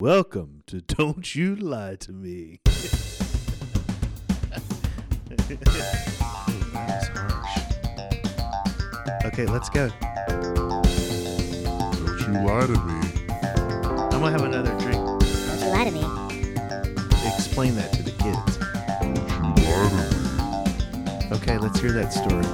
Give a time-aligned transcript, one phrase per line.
[0.00, 2.58] Welcome to Don't You Lie to Me.
[9.24, 9.88] Okay, let's go.
[10.28, 10.90] Don't
[12.20, 13.00] you lie to me.
[14.10, 15.00] I'm gonna have another drink.
[15.06, 16.02] Don't you lie to me.
[17.32, 18.58] Explain that to the kids.
[19.00, 19.88] Don't you lie
[21.20, 21.36] to me.
[21.36, 22.44] Okay, let's hear that story.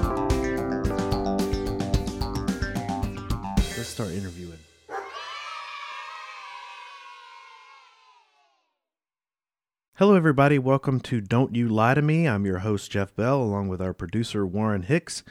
[3.78, 4.49] Let's start interviewing.
[10.00, 10.58] Hello, everybody.
[10.58, 12.26] Welcome to Don't You Lie to Me.
[12.26, 15.22] I'm your host, Jeff Bell, along with our producer, Warren Hicks.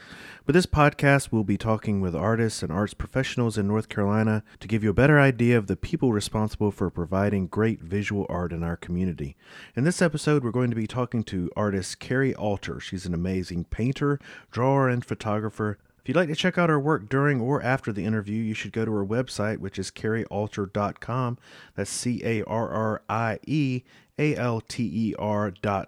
[0.46, 4.68] With this podcast, we'll be talking with artists and arts professionals in North Carolina to
[4.68, 8.62] give you a better idea of the people responsible for providing great visual art in
[8.62, 9.36] our community.
[9.74, 12.78] In this episode, we're going to be talking to artist Carrie Alter.
[12.78, 14.20] She's an amazing painter,
[14.52, 15.78] drawer, and photographer.
[16.00, 18.72] If you'd like to check out her work during or after the interview, you should
[18.72, 21.38] go to her website, which is carriealter.com.
[21.74, 23.82] That's C A R R I E
[24.20, 25.14] A L T E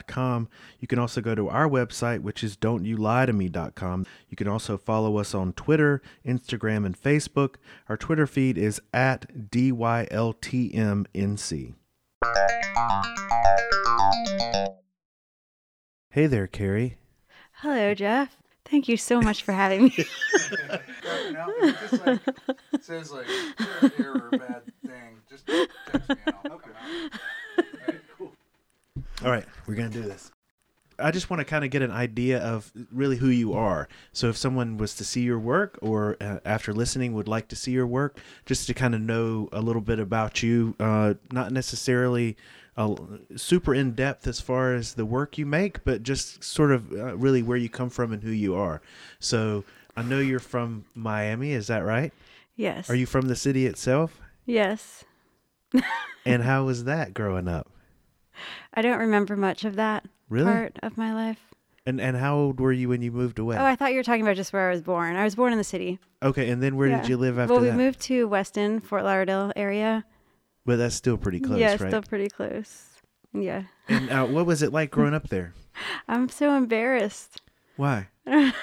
[0.07, 0.49] com.
[0.81, 2.87] You can also go to our website, which is don'tyoulietome.com.
[2.87, 4.07] You lie to me dot com.
[4.29, 7.57] You can also follow us on Twitter, Instagram, and Facebook.
[7.91, 10.15] Our Twitter feed is at DYLTMNC.
[16.11, 16.97] Hey there, Carrie.
[17.53, 18.37] Hello, Jeff.
[18.65, 19.91] Thank you so much for having me.
[20.31, 22.21] Starting out, it just like
[22.73, 23.27] it says like
[23.99, 25.21] error, bad thing.
[25.29, 27.21] Just text me and I'll come out.
[29.25, 30.33] All right, we're going to do this.
[30.99, 33.89] I just want to kind of get an idea of really who you are.
[34.13, 37.57] So if someone was to see your work or uh, after listening would like to
[37.57, 41.53] see your work, just to kind of know a little bit about you, uh, not
[41.53, 42.37] necessarily
[42.77, 42.95] uh,
[43.37, 47.17] super in depth as far as the work you make, but just sort of uh,
[47.17, 48.83] really where you come from and who you are.
[49.21, 49.65] So
[49.97, 52.13] I know you're from Miami, is that right?
[52.57, 52.91] yes.
[52.91, 54.21] Are you from the city itself?
[54.47, 55.05] Yes.
[56.25, 57.72] And how was that growing up?
[58.75, 60.45] I don't remember much of that Really?
[60.51, 61.41] part of my life.
[61.85, 63.57] And and how old were you when you moved away?
[63.57, 65.17] Oh, I thought you were talking about just where I was born.
[65.17, 65.99] I was born in the city.
[66.23, 67.73] okay, and then where did you live after well, that?
[67.73, 70.05] we moved to Weston, Fort Lauderdale area.
[70.65, 71.89] But that's still pretty close, yeah, right?
[71.91, 72.89] still pretty close.
[73.33, 73.65] Yeah.
[73.89, 75.55] And uh, what was it like growing up there?
[76.07, 77.41] I'm so embarrassed.
[77.77, 78.09] Why?
[78.27, 78.55] I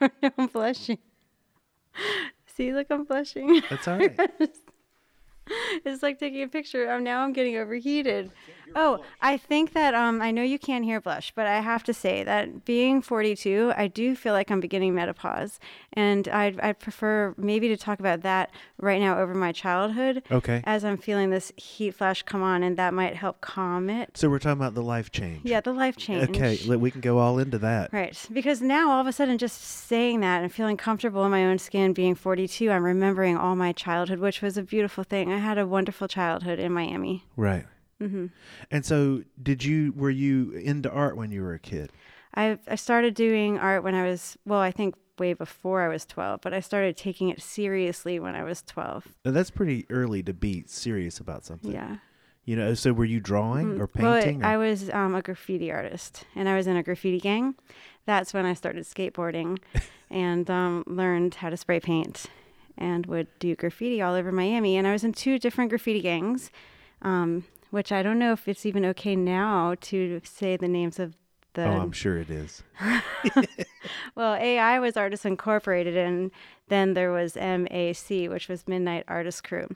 [0.00, 0.30] don't know.
[0.38, 0.98] I'm blushing.
[2.46, 3.62] See, look, I'm blushing.
[3.68, 4.16] That's all right.
[5.84, 6.90] it's like taking a picture.
[6.90, 8.30] Um, now I'm getting overheated.
[8.74, 11.94] Oh, I think that um, I know you can't hear blush, but I have to
[11.94, 15.58] say that being 42, I do feel like I'm beginning menopause,
[15.92, 20.62] and I'd I'd prefer maybe to talk about that right now over my childhood, Okay.
[20.64, 24.16] as I'm feeling this heat flash come on, and that might help calm it.
[24.16, 25.40] So we're talking about the life change.
[25.44, 26.28] Yeah, the life change.
[26.30, 27.92] Okay, we can go all into that.
[27.92, 28.16] Right.
[28.32, 31.58] Because now all of a sudden, just saying that and feeling comfortable in my own
[31.58, 35.32] skin, being 42, I'm remembering all my childhood, which was a beautiful thing.
[35.32, 37.24] I had a wonderful childhood in Miami.
[37.36, 37.64] Right.
[38.00, 38.26] Hmm
[38.70, 41.92] And so, did you were you into art when you were a kid?
[42.34, 46.06] I I started doing art when I was well, I think way before I was
[46.06, 49.08] 12, but I started taking it seriously when I was 12.
[49.24, 51.72] Now, that's pretty early to be serious about something.
[51.72, 51.96] Yeah.
[52.44, 54.44] You know, so were you drawing Mm, or well, painting?
[54.44, 57.56] I was um, a graffiti artist, and I was in a graffiti gang.
[58.06, 59.58] That's when I started skateboarding,
[60.10, 62.26] and um, learned how to spray paint,
[62.78, 64.76] and would do graffiti all over Miami.
[64.78, 66.50] And I was in two different graffiti gangs,
[67.02, 71.14] um, which I don't know if it's even okay now to say the names of
[71.54, 71.64] the.
[71.64, 72.62] oh, I'm sure it is.
[74.14, 76.30] Well, AI was Artists Incorporated, and
[76.68, 79.68] then there was MAC, which was Midnight Artist Crew.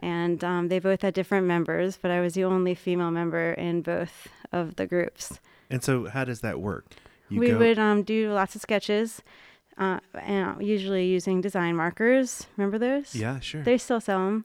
[0.00, 3.82] And um, they both had different members, but I was the only female member in
[3.82, 5.40] both of the groups.
[5.70, 6.84] And so, how does that work?
[7.28, 9.22] You we go, would um, do lots of sketches,
[9.76, 12.46] uh, and usually using design markers.
[12.56, 13.14] Remember those?
[13.14, 13.62] Yeah, sure.
[13.62, 14.44] They still sell them.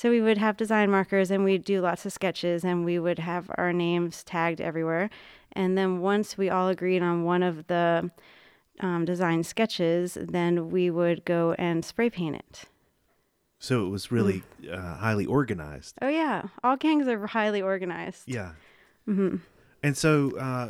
[0.00, 3.18] So we would have design markers and we'd do lots of sketches and we would
[3.18, 5.10] have our names tagged everywhere.
[5.52, 8.10] And then once we all agreed on one of the
[8.80, 12.64] um, design sketches, then we would go and spray paint it.
[13.58, 14.72] so it was really Mm.
[14.72, 15.96] uh, highly organized.
[16.00, 16.44] Oh, yeah.
[16.64, 18.22] All gangs are highly organized.
[18.26, 18.52] Yeah.
[19.04, 19.36] hmm
[19.82, 20.68] And so, uh,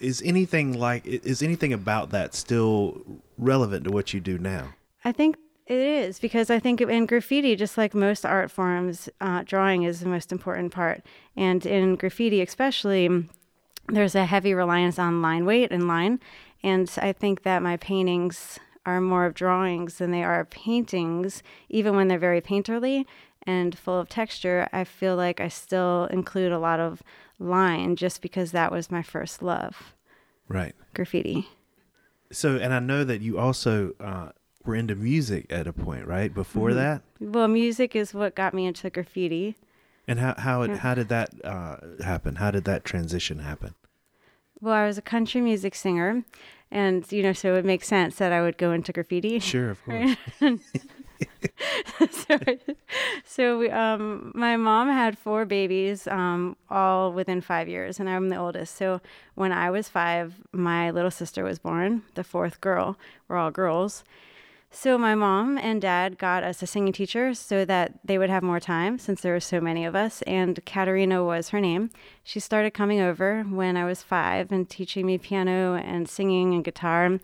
[0.00, 3.02] is anything like is anything about that still
[3.36, 4.72] relevant to what you do now?
[5.04, 5.36] I think
[5.70, 10.00] it is because I think in graffiti, just like most art forms, uh, drawing is
[10.00, 11.06] the most important part.
[11.36, 13.28] And in graffiti, especially,
[13.88, 16.18] there's a heavy reliance on line weight and line.
[16.64, 21.94] And I think that my paintings are more of drawings than they are paintings, even
[21.94, 23.04] when they're very painterly
[23.44, 24.68] and full of texture.
[24.72, 27.00] I feel like I still include a lot of
[27.38, 29.94] line just because that was my first love
[30.48, 30.74] Right.
[30.94, 31.48] graffiti.
[32.32, 34.30] So, and I know that you also uh,
[34.64, 36.32] were into music at a point, right?
[36.32, 36.74] Before Mhm.
[36.76, 39.56] that, Well, music is what got me into graffiti.
[40.08, 40.76] And how how it, Yeah.
[40.78, 42.36] how did that uh, happen?
[42.36, 43.74] How did that transition happen?
[44.60, 46.24] Well, I was a country music singer,
[46.70, 49.38] and you know, so it makes sense that I would go into graffiti.
[49.38, 50.16] Sure, of course.
[52.10, 52.38] So,
[53.24, 58.30] so we, um, my mom had four babies, um, all within five years, and I'm
[58.30, 58.76] the oldest.
[58.76, 59.00] So
[59.34, 62.96] when I was five, my little sister was born, the fourth girl.
[63.28, 64.02] We're all girls.
[64.72, 68.44] So my mom and dad got us a singing teacher so that they would have
[68.44, 70.22] more time since there were so many of us.
[70.22, 71.90] And Katerina was her name.
[72.22, 76.64] She started coming over when I was five and teaching me piano and singing and
[76.64, 77.18] guitar.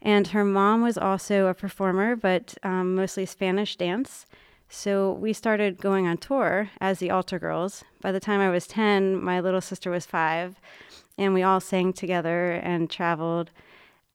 [0.00, 4.24] And her mom was also a performer, but um, mostly Spanish dance.
[4.68, 7.82] So we started going on tour as the Altar Girls.
[8.00, 10.60] By the time I was 10, my little sister was five,
[11.18, 13.50] and we all sang together and traveled.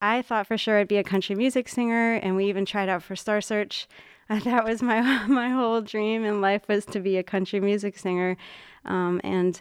[0.01, 3.03] I thought for sure I'd be a country music singer, and we even tried out
[3.03, 3.87] for Star Search.
[4.45, 8.37] That was my my whole dream in life was to be a country music singer,
[8.85, 9.59] um, and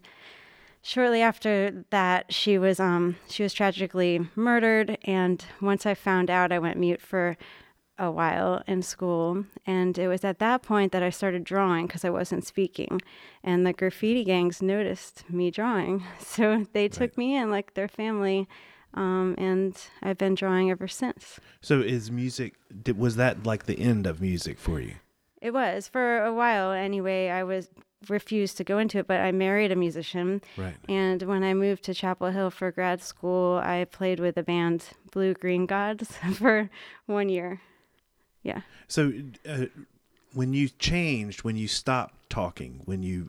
[0.81, 4.97] shortly after that, she was um, she was tragically murdered.
[5.03, 7.37] And once I found out, I went mute for
[7.99, 12.05] a while in school, and it was at that point that I started drawing because
[12.05, 13.01] I wasn't speaking,
[13.43, 18.49] and the graffiti gangs noticed me drawing, so they took me in like their family.
[18.95, 21.39] Um, and I've been drawing ever since.
[21.61, 22.55] So is music?
[22.83, 24.95] Did, was that like the end of music for you?
[25.41, 27.29] It was for a while anyway.
[27.29, 27.71] I was
[28.09, 30.43] refused to go into it, but I married a musician.
[30.57, 30.75] Right.
[30.89, 34.85] And when I moved to Chapel Hill for grad school, I played with the band
[35.13, 36.71] Blue Green Gods for
[37.07, 37.61] one year.
[38.43, 38.63] Yeah.
[38.89, 39.13] So
[39.49, 39.67] uh,
[40.33, 43.29] when you changed, when you stopped talking, when you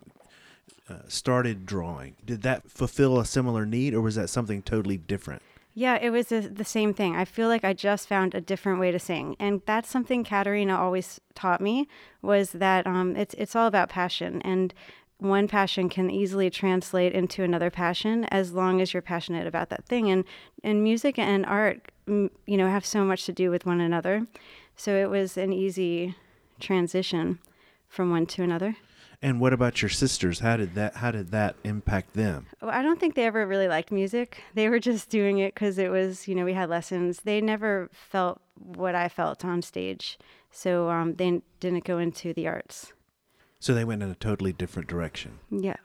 [0.89, 5.41] uh, started drawing, did that fulfill a similar need, or was that something totally different?
[5.73, 7.15] Yeah, it was the same thing.
[7.15, 10.77] I feel like I just found a different way to sing, and that's something Katerina
[10.77, 11.87] always taught me
[12.21, 14.73] was that um, it's it's all about passion, and
[15.17, 19.85] one passion can easily translate into another passion as long as you're passionate about that
[19.85, 20.09] thing.
[20.11, 20.25] And
[20.63, 24.27] and music and art, mm, you know, have so much to do with one another.
[24.75, 26.15] So it was an easy
[26.59, 27.39] transition
[27.87, 28.75] from one to another.
[29.23, 30.39] And what about your sisters?
[30.39, 32.47] How did that how did that impact them?
[32.59, 34.43] Well, I don't think they ever really liked music.
[34.55, 37.19] They were just doing it because it was, you know, we had lessons.
[37.19, 40.17] They never felt what I felt on stage.
[40.49, 42.93] So um, they didn't go into the arts.
[43.59, 45.39] So they went in a totally different direction.
[45.51, 45.77] Yeah.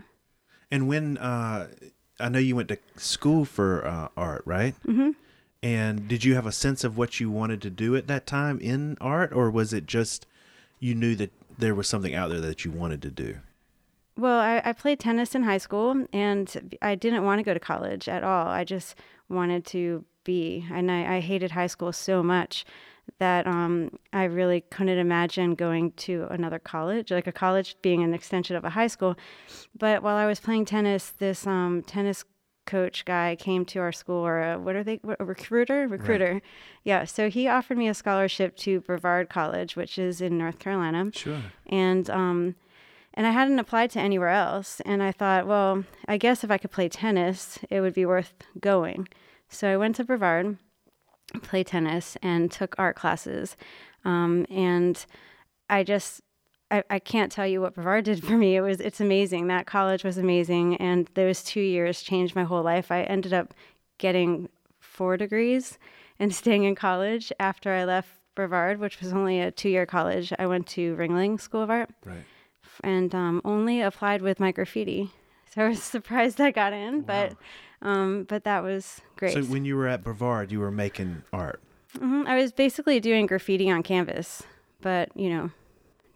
[0.70, 1.68] And when uh,
[2.18, 4.74] I know you went to school for uh, art, right?
[4.86, 5.10] Mm-hmm.
[5.62, 8.58] And did you have a sense of what you wanted to do at that time
[8.60, 10.26] in art, or was it just
[10.78, 13.38] you knew that there was something out there that you wanted to do?
[14.18, 17.60] Well, I, I played tennis in high school and I didn't want to go to
[17.60, 18.46] college at all.
[18.46, 18.94] I just
[19.28, 20.66] wanted to be.
[20.72, 22.64] And I, I hated high school so much
[23.18, 28.12] that um, I really couldn't imagine going to another college, like a college being an
[28.12, 29.16] extension of a high school.
[29.78, 32.24] But while I was playing tennis, this um, tennis
[32.66, 35.88] coach guy came to our school, or a, what are they, a recruiter?
[35.88, 36.42] Recruiter.
[36.84, 37.04] Yeah.
[37.04, 41.40] So he offered me a scholarship to Brevard College, which is in North Carolina Sure.
[41.66, 42.54] and um,
[43.14, 44.80] and I hadn't applied to anywhere else.
[44.84, 48.34] And I thought, well, I guess if I could play tennis, it would be worth
[48.60, 49.08] going.
[49.48, 50.58] So I went to Brevard,
[51.40, 53.56] played tennis, and took art classes.
[54.04, 55.04] Um, and
[55.70, 56.20] I just
[56.70, 58.56] I, I can't tell you what Brevard did for me.
[58.56, 59.46] It was it's amazing.
[59.48, 62.90] That college was amazing, and those two years changed my whole life.
[62.90, 63.54] I ended up
[63.98, 64.48] getting
[64.80, 65.78] four degrees
[66.18, 70.32] and staying in college after I left Brevard, which was only a two year college.
[70.38, 72.24] I went to Ringling School of Art Right.
[72.84, 75.10] and um, only applied with my graffiti.
[75.54, 77.34] So I was surprised I got in, but
[77.80, 79.32] um, but that was great.
[79.32, 81.62] So when you were at Brevard, you were making art.
[81.98, 84.42] hmm I was basically doing graffiti on canvas,
[84.82, 85.50] but you know,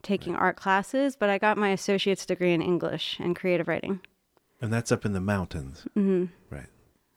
[0.02, 1.16] taking art classes.
[1.16, 4.00] But I got my associate's degree in English and creative writing.
[4.61, 5.87] And that's up in the mountains.
[5.97, 6.26] Mm-hmm.
[6.54, 6.66] Right.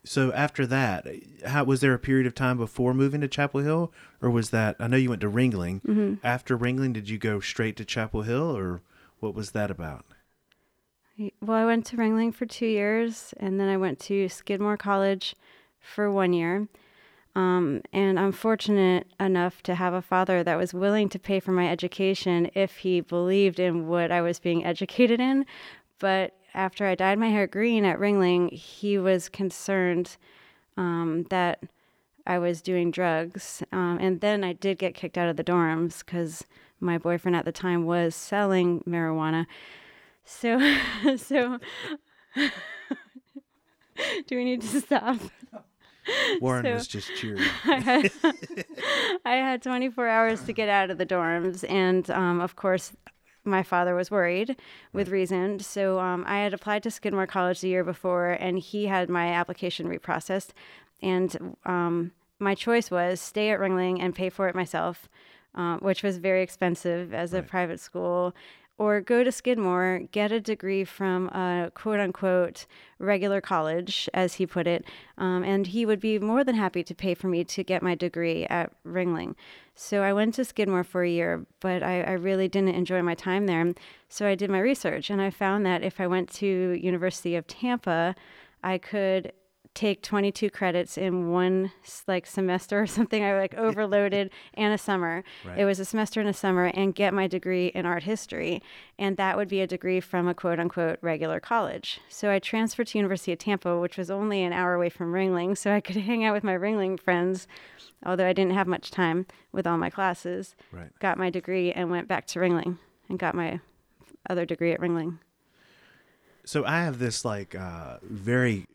[0.05, 1.07] So after that,
[1.45, 4.75] how was there a period of time before moving to Chapel Hill, or was that?
[4.79, 5.81] I know you went to Ringling.
[5.81, 6.15] Mm-hmm.
[6.25, 8.81] After Ringling, did you go straight to Chapel Hill, or
[9.19, 10.05] what was that about?
[11.41, 15.35] Well, I went to Ringling for two years, and then I went to Skidmore College
[15.79, 16.67] for one year.
[17.35, 21.51] Um, and I'm fortunate enough to have a father that was willing to pay for
[21.51, 25.45] my education if he believed in what I was being educated in.
[25.99, 30.17] But after I dyed my hair green at Ringling, he was concerned
[30.77, 31.63] um, that
[32.27, 33.63] I was doing drugs.
[33.71, 36.45] Um, and then I did get kicked out of the dorms because
[36.79, 39.47] my boyfriend at the time was selling marijuana.
[40.23, 40.59] So,
[41.17, 41.59] so,
[42.35, 45.17] do we need to stop?
[46.41, 47.41] Warren So- was just cheering.
[47.65, 48.11] I had,
[49.25, 52.93] I had 24 hours to get out of the dorms, and um, of course,
[53.45, 54.55] my father was worried
[54.93, 55.59] with reason.
[55.59, 59.27] So um, I had applied to Skidmore College the year before, and he had my
[59.33, 60.51] application reprocessed.
[61.01, 65.09] And um, my choice was stay at Ringling and pay for it myself,
[65.55, 68.33] uh, which was very expensive as a private school,
[68.77, 72.65] or go to Skidmore, get a degree from a quote unquote
[72.99, 74.85] regular college, as he put it,
[75.17, 77.95] um, and he would be more than happy to pay for me to get my
[77.95, 79.35] degree at Ringling.
[79.75, 83.15] So I went to Skidmore for a year, but I, I really didn't enjoy my
[83.15, 83.73] time there.
[84.09, 86.47] So I did my research, and I found that if I went to
[86.81, 88.15] University of Tampa,
[88.63, 89.33] I could
[89.73, 91.71] take 22 credits in one
[92.07, 95.23] like semester or something i like overloaded and a summer.
[95.45, 95.59] Right.
[95.59, 98.61] it was a semester and a summer and get my degree in art history
[98.99, 101.99] and that would be a degree from a quote unquote regular college.
[102.09, 105.57] So i transferred to university of tampa which was only an hour away from ringling
[105.57, 107.47] so i could hang out with my ringling friends
[108.05, 110.55] although i didn't have much time with all my classes.
[110.71, 110.89] Right.
[110.99, 112.77] got my degree and went back to ringling
[113.07, 113.59] and got my
[114.29, 115.19] other degree at ringling.
[116.45, 118.65] So I have this like uh, very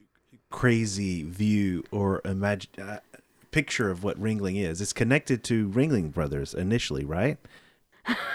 [0.50, 2.98] crazy view or imagine uh,
[3.50, 4.80] picture of what Ringling is.
[4.80, 7.38] It's connected to Ringling Brothers initially, right?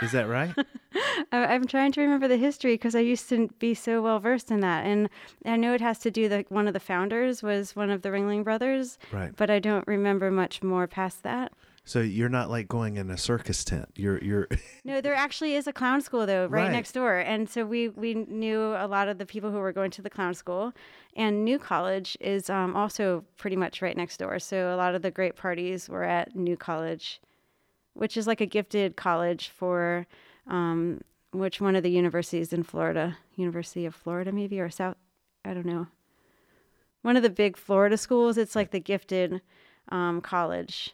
[0.04, 0.54] Is that right?
[1.32, 4.60] I'm trying to remember the history because I used to be so well versed in
[4.60, 5.10] that, and
[5.46, 6.52] I know it has to do that.
[6.52, 9.32] One of the founders was one of the Ringling Brothers, Right.
[9.36, 11.52] but I don't remember much more past that.
[11.86, 13.90] So you're not like going in a circus tent.
[13.96, 14.48] You're you're
[14.86, 16.72] No, there actually is a clown school though, right, Right.
[16.72, 19.92] next door, and so we we knew a lot of the people who were going
[19.92, 20.74] to the clown school,
[21.16, 24.40] and New College is um, also pretty much right next door.
[24.40, 27.20] So a lot of the great parties were at New College,
[27.96, 30.08] which is like a gifted college for
[30.48, 34.96] um, which one of the universities in Florida, University of Florida maybe or South,
[35.44, 35.88] I don't know.
[37.02, 38.38] One of the big Florida schools.
[38.38, 39.42] It's like the gifted
[39.90, 40.94] um, college,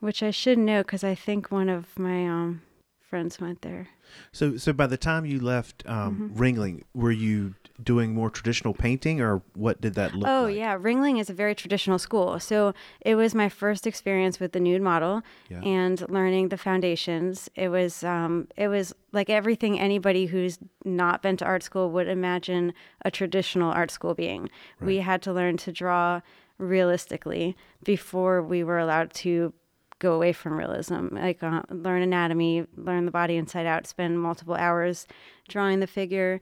[0.00, 2.62] which I should know because I think one of my um,
[3.00, 3.88] friends went there.
[4.32, 9.22] so so by the time you left um, Ringling, were you doing more traditional painting
[9.22, 10.30] or what did that look like?
[10.32, 10.56] Oh like?
[10.56, 12.38] yeah, Ringling is a very traditional school.
[12.38, 15.62] So it was my first experience with the nude model Yeah.
[15.62, 17.48] and learning the foundations.
[17.54, 22.06] It was um, it was like everything anybody who's not been to art school would
[22.08, 24.50] imagine a traditional art school being.
[24.80, 26.20] We had to learn to draw
[26.58, 29.52] realistically before we were allowed to
[30.00, 31.08] go away from realism.
[31.12, 35.06] Like uh, learn anatomy learn the body inside out spend multiple hours
[35.48, 36.40] drawing the figure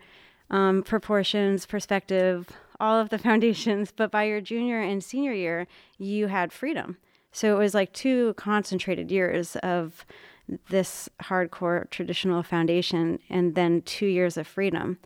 [0.50, 2.48] um, proportions perspective
[2.80, 3.92] all of the foundations.
[3.92, 5.66] But by your junior and senior year
[5.98, 6.96] you had freedom.
[7.30, 10.06] So it was like two concentrated years of
[10.70, 14.98] this hardcore traditional foundation and then two years of freedom.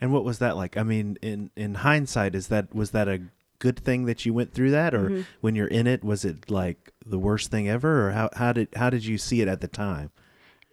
[0.00, 0.76] And what was that like?
[0.76, 3.22] I mean, in in hindsight, is that was that a
[3.66, 5.22] good thing that you went through that, or Mm-hmm.
[5.44, 6.80] when you're in it, was it like
[7.14, 9.68] the worst thing ever, or how how did how did you see it at the
[9.68, 10.10] time?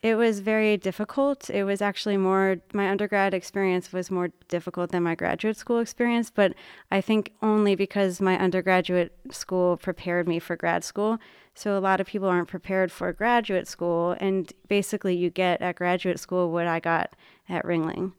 [0.01, 1.49] It was very difficult.
[1.49, 6.29] It was actually more, my undergrad experience was more difficult than my graduate school experience,
[6.31, 6.53] but
[6.89, 11.19] I think only because my undergraduate school prepared me for grad school.
[11.53, 15.75] So a lot of people aren't prepared for graduate school, and basically you get at
[15.75, 17.07] graduate school what I got
[17.49, 18.13] at Ringling.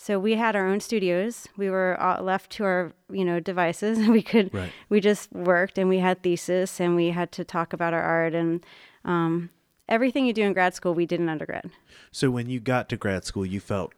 [0.00, 1.48] So we had our own studios.
[1.56, 3.98] We were all left to our, you know, devices.
[4.08, 4.70] We could, Right.
[4.88, 8.32] we just worked, and we had thesis, and we had to talk about our art,
[8.32, 8.64] and
[9.04, 9.50] um,
[9.88, 11.72] everything you do in grad school, we did in undergrad.
[12.12, 13.92] So when you got to grad school, you felt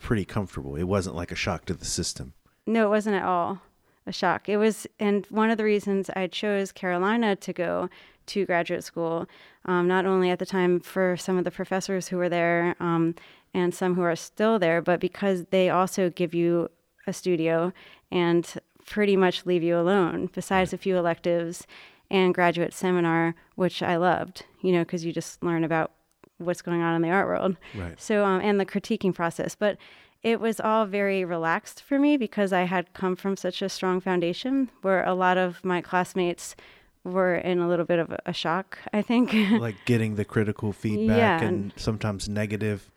[0.00, 0.74] pretty comfortable.
[0.74, 2.32] It wasn't like a shock to the system.
[2.66, 3.60] No, it wasn't at all
[4.06, 4.48] a shock.
[4.48, 7.88] It was, and one of the reasons I chose Carolina to go
[8.26, 9.26] to graduate school,
[9.64, 13.14] um, not only at the time for some of the professors who were there um,
[13.52, 16.70] and some who are still there, but because they also give you
[17.06, 17.72] a studio
[18.10, 18.54] and
[18.86, 21.66] pretty much leave you alone, besides a few electives
[22.10, 25.92] and graduate seminar, which I loved, you know, because you just learn about
[26.38, 27.56] what's going on in the art world.
[27.74, 28.00] Right.
[28.00, 29.54] So, um, and the critiquing process.
[29.54, 29.76] But
[30.22, 34.00] it was all very relaxed for me because I had come from such a strong
[34.00, 36.56] foundation where a lot of my classmates
[37.04, 39.32] were in a little bit of a- shock, I think.
[39.60, 41.46] like getting the critical feedback Yeah.
[41.46, 42.90] And sometimes negative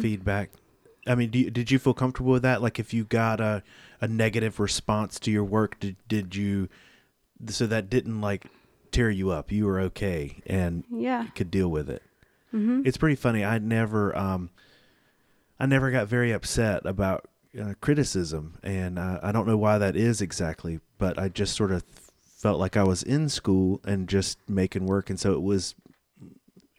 [0.00, 0.50] feedback.
[1.06, 2.60] I mean, do you, did you feel comfortable with that?
[2.60, 3.62] Like, if you got a,
[4.00, 6.68] a negative response to your work, did did you
[7.46, 8.46] so that didn't like
[8.90, 9.50] tear you up?
[9.52, 11.26] You were okay and yeah.
[11.34, 12.02] could deal with it.
[12.86, 13.44] It's pretty funny.
[13.44, 14.50] I never, um,
[15.60, 17.28] I never got very upset about
[17.60, 20.80] uh, criticism, and uh, I don't know why that is exactly.
[20.98, 21.84] But I just sort of
[22.36, 25.74] felt like I was in school and just making work, and so it was,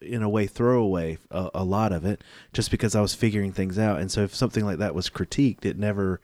[0.02, 3.78] in a way, throwaway a, a lot of it, just because I was figuring things
[3.78, 4.00] out.
[4.00, 6.22] And so if something like that was critiqued, it never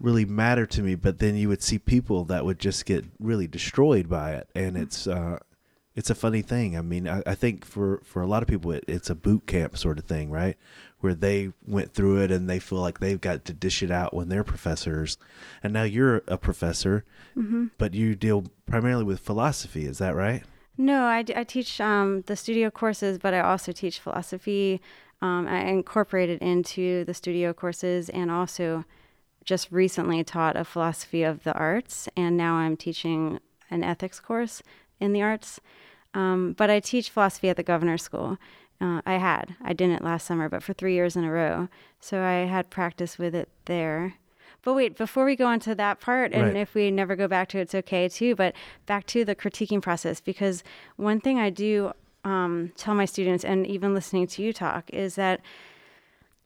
[0.00, 0.94] really mattered to me.
[0.94, 4.76] But then you would see people that would just get really destroyed by it, and
[4.76, 5.06] it's.
[5.06, 5.38] Uh,
[5.96, 6.76] it's a funny thing.
[6.78, 9.48] I mean, I, I think for for a lot of people, it, it's a boot
[9.48, 10.56] camp sort of thing, right?
[11.00, 14.14] Where they went through it and they feel like they've got to dish it out
[14.14, 15.18] when they're professors,
[15.60, 17.04] and now you're a professor,
[17.78, 19.86] but you deal primarily with philosophy.
[19.86, 20.44] Is that right?
[20.80, 24.80] No, I, I teach um, the studio courses, but I also teach philosophy.
[25.20, 28.84] Um, I incorporate it into the studio courses and also
[29.44, 32.08] just recently taught a philosophy of the arts.
[32.16, 34.62] And now I'm teaching an ethics course
[35.00, 35.60] in the arts.
[36.14, 38.38] Um, but I teach philosophy at the governor's school.
[38.80, 39.56] Uh, I had.
[39.60, 41.68] I didn't last summer, but for three years in a row.
[41.98, 44.14] So I had practice with it there.
[44.62, 46.56] But wait, before we go on to that part, and Right.
[46.56, 48.54] if we never go back to it, it's okay too, but
[48.86, 50.62] back to the critiquing process, because
[50.96, 51.92] one thing I do
[52.24, 55.40] um, tell my students, and even listening to you talk, is that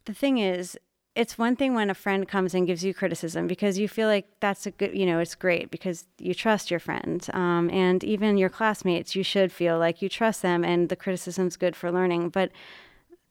[0.04, 0.78] the thing is,
[1.14, 4.26] it's one thing when a friend comes and gives you criticism because you feel like
[4.40, 7.26] that's a good, you know, it's great because you trust your friend.
[7.34, 11.56] Um, and even your classmates, you should feel like you trust them and the criticism's
[11.58, 12.30] good for learning.
[12.30, 12.50] But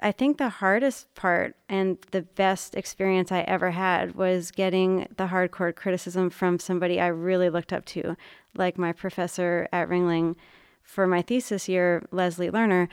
[0.02, 5.28] I think the hardest part and the best experience I ever had was getting the
[5.28, 8.16] hardcore criticism from somebody I really looked up to,
[8.56, 10.36] like my professor at Ringling
[10.84, 12.88] for my thesis year, Leslie Lerner.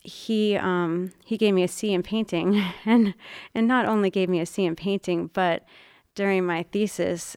[0.00, 3.14] He um, he gave me a C in painting, and
[3.54, 5.64] and not only gave me a C in painting, but
[6.14, 7.36] during my thesis,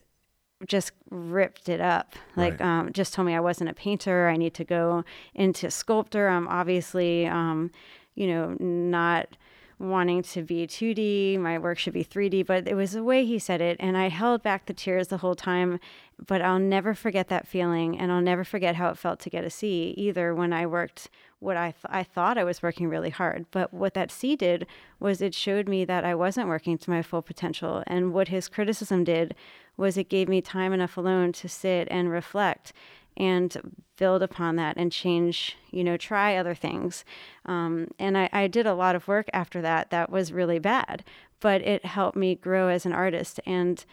[0.66, 2.16] just ripped it up.
[2.36, 2.62] Like, Right.
[2.62, 4.28] um, just told me I wasn't a painter.
[4.28, 5.04] I need to go
[5.34, 6.28] into sculptor.
[6.30, 7.72] I'm obviously, um,
[8.18, 9.38] you know, not
[9.80, 11.40] wanting to be 2D.
[11.40, 12.46] My work should be 3D.
[12.46, 15.18] But it was the way he said it, and I held back the tears the
[15.18, 15.80] whole time.
[16.26, 19.44] But I'll never forget that feeling, and I'll never forget how it felt to get
[19.44, 21.10] a C either when I worked
[21.40, 23.46] what I, th- I thought I was working really hard.
[23.52, 24.66] But what that C did
[25.00, 27.84] was it showed me that I wasn't working to my full potential.
[27.86, 29.36] And what his criticism did
[29.76, 32.74] was it gave me time enough alone to sit and reflect
[33.18, 37.04] and build upon that and change, you know, try other things.
[37.46, 41.04] Um, and I, I did a lot of work after that that was really bad,
[41.40, 43.40] but it helped me grow as an artist.
[43.46, 43.84] And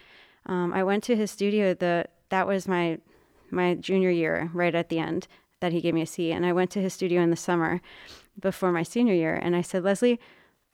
[0.46, 1.74] um, I went to his studio.
[1.74, 2.98] The that was my
[3.50, 5.26] my junior year, right at the end,
[5.60, 6.32] that he gave me a C.
[6.32, 7.80] And I went to his studio in the summer
[8.38, 10.20] before my senior year, and I said, Leslie,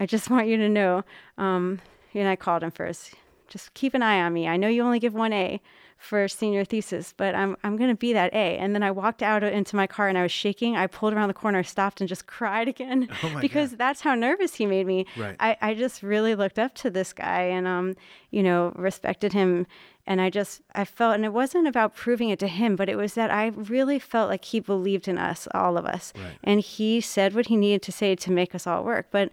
[0.00, 1.04] I just want you to know.
[1.38, 1.80] Um,
[2.14, 3.14] and I called him first.
[3.46, 4.48] Just keep an eye on me.
[4.48, 5.60] I know you only give one A
[6.02, 8.56] for senior thesis, but I'm I'm gonna be that A.
[8.56, 10.74] And then I walked out into my car and I was shaking.
[10.74, 14.54] I pulled around the corner, stopped, and just cried again Oh because that's how nervous
[14.54, 15.04] he made me.
[15.16, 15.36] Right.
[15.38, 17.96] I, I just really looked up to this guy and um
[18.30, 19.66] you know respected him
[20.06, 22.96] and I just I felt and it wasn't about proving it to him but it
[22.96, 26.38] was that I really felt like he believed in us all of us Right.
[26.42, 29.30] and he said what he needed to say to make us all work but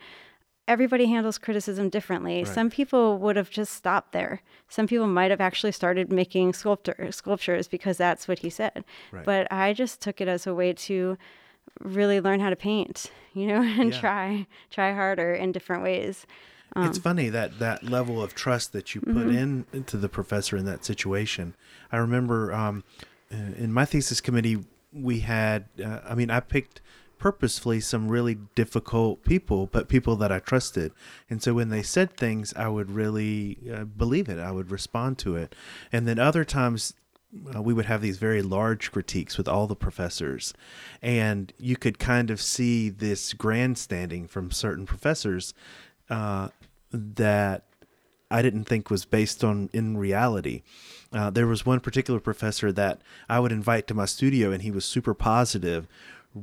[0.68, 2.54] everybody handles criticism differently Right.
[2.54, 7.10] some people would have just stopped there some people might have actually started making sculptor
[7.12, 9.26] sculptures because that's what he said Right.
[9.26, 11.18] but I just took it as a way to
[11.82, 14.00] really learn how to paint you know and Yeah.
[14.00, 16.26] try try harder in different ways
[16.80, 20.66] it's funny that that level of trust that you put in into the professor in
[20.66, 21.56] that situation.
[21.92, 22.84] I remember um,
[23.34, 25.66] uh, in my thesis committee we had.
[25.84, 26.82] Uh, I mean, I picked
[27.18, 30.92] purposefully some really difficult people, but people that I trusted.
[31.30, 34.40] And so when they said things, I would really uh, believe it.
[34.40, 35.56] I would respond to it.
[35.92, 36.94] And then other times
[37.56, 40.54] uh, we would have these very large critiques with all the professors
[41.02, 45.54] and you could kind of see this grandstanding from certain professors
[46.10, 46.48] uh,
[46.92, 47.64] that
[48.30, 50.64] I didn't think was based on in reality.
[51.14, 54.72] Uh, there was one particular professor that I would invite to my studio, and he
[54.72, 55.88] was super positive,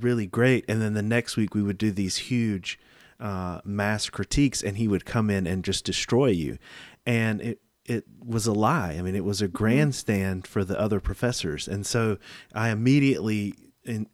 [0.01, 0.65] really great.
[0.69, 2.79] And then the next week we would do these huge
[3.21, 6.59] uh, mass critiques, and he would come in and just destroy you.
[7.07, 8.97] And it it was a lie.
[8.99, 12.19] I mean, it was a grandstand for the other professors, and so
[12.55, 13.55] I immediately
[13.85, 14.09] in,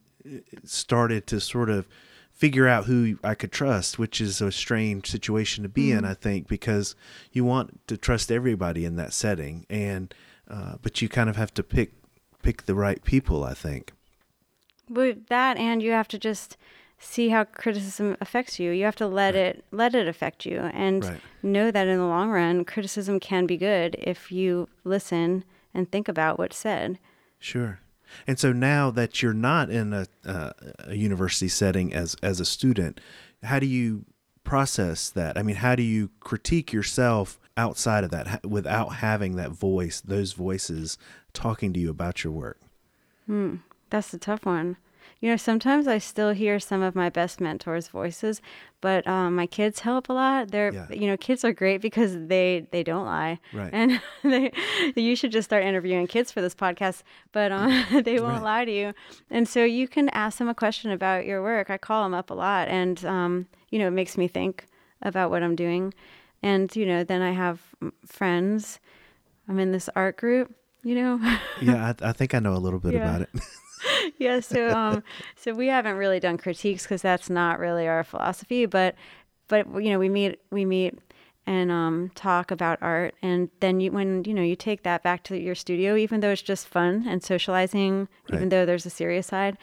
[0.65, 1.89] started to sort of
[2.33, 6.15] figure out who I could trust, which is a strange situation to be in, I
[6.15, 6.97] think, because
[7.33, 10.13] you want to trust everybody in that setting, and
[10.49, 11.93] uh, but you kind of have to pick
[12.43, 13.45] pick the right people.
[13.45, 13.93] I think.
[14.91, 16.57] But that and you have to just
[16.99, 18.73] see how criticism affects you.
[18.73, 21.21] You have to let it let it affect you and Right.
[21.43, 26.09] know that in the long run criticism can be good if you listen and think
[26.09, 26.99] about what's said.
[27.39, 27.81] Sure.
[28.27, 30.51] And so now that you're not in a, uh,
[30.81, 33.01] a university setting as as a student,
[33.45, 34.05] how do you
[34.45, 35.39] process that?
[35.39, 40.33] I mean, how do you critique yourself outside of that without having that voice, those
[40.33, 40.99] voices
[41.33, 42.59] talking to you about your work?
[43.91, 44.77] That's the tough one.
[45.23, 48.41] you know, sometimes I still hear some of my best mentors' voices,
[48.81, 50.51] but um, my kids help a lot.
[50.51, 50.87] They're, Yeah.
[50.91, 53.69] you know, kids are great because they they don't lie, Right.
[53.73, 54.51] and they,
[54.97, 57.03] you should just start interviewing kids for this podcast.
[57.33, 57.71] But um,
[58.05, 58.61] they won't Right.
[58.61, 58.95] lie to you,
[59.31, 61.69] and so you can ask them a question about your work.
[61.69, 64.65] I call them up a lot, and um, you know, it makes me think
[65.03, 65.93] about what I'm doing,
[66.43, 67.61] and you know, then I have
[68.07, 68.81] friends.
[69.49, 71.19] I'm in this art group, you know.
[71.61, 73.01] yeah, I, I think I know a little bit Yeah.
[73.01, 73.29] about it.
[74.19, 75.03] yeah so um
[75.37, 78.95] so we haven't really done critiques because that's not really our philosophy but
[79.49, 80.99] but you know we meet we meet
[81.47, 85.23] and um talk about art and then you when you know you take that back
[85.23, 89.27] to your studio even though it's just fun and socializing even though there's a serious
[89.27, 89.57] side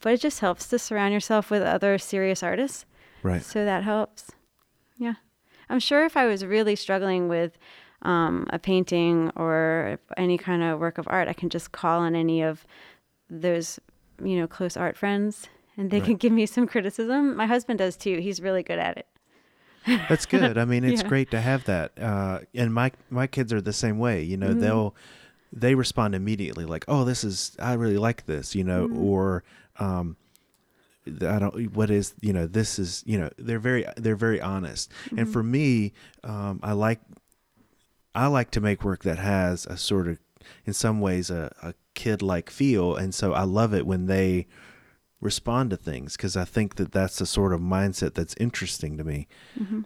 [0.00, 2.84] but it just helps to surround yourself with other serious artists.
[3.22, 3.42] Right.
[3.42, 4.32] so that helps.
[4.98, 5.14] Yeah.
[5.70, 7.56] I'm sure if i was really struggling with
[8.02, 12.14] um, a painting or any kind of work of art i can just call on
[12.14, 12.66] any of
[13.30, 13.78] those
[14.22, 16.06] you know close art friends and they Right.
[16.06, 19.06] can give me some criticism my husband does too he's really good at it
[20.08, 20.56] That's good.
[20.56, 21.08] I mean, it's Yeah.
[21.08, 21.92] great to have that.
[22.00, 24.22] Uh, and my my kids are the same way.
[24.22, 24.60] You know, Mm-hmm.
[24.60, 24.96] they'll
[25.52, 29.04] they respond immediately, like, "Oh, this is I really like this," you know, Mm-hmm.
[29.04, 29.44] or
[29.78, 30.16] um,
[31.06, 31.74] I don't.
[31.76, 32.46] What is you know?
[32.46, 33.28] This is you know.
[33.36, 34.90] They're very they're very honest.
[35.06, 35.18] Mm-hmm.
[35.18, 37.00] And for me, um, I like
[38.14, 40.18] I like to make work that has a sort of,
[40.64, 42.96] in some ways, a, a kid like feel.
[42.96, 44.46] And so I love it when they
[45.20, 49.04] respond to things because I think that that's the sort of mindset that's interesting to
[49.04, 49.26] me.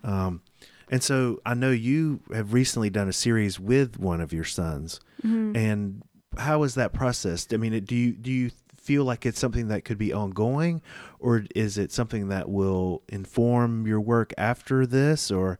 [0.04, 0.42] Um,
[0.90, 5.00] and so I know you have recently done a series with one of your sons.
[5.56, 6.02] And
[6.36, 7.52] how is that processed?
[7.52, 10.80] I mean, do you do you feel like it's something that could be ongoing,
[11.18, 15.30] or is it something that will inform your work after this?
[15.30, 15.58] Or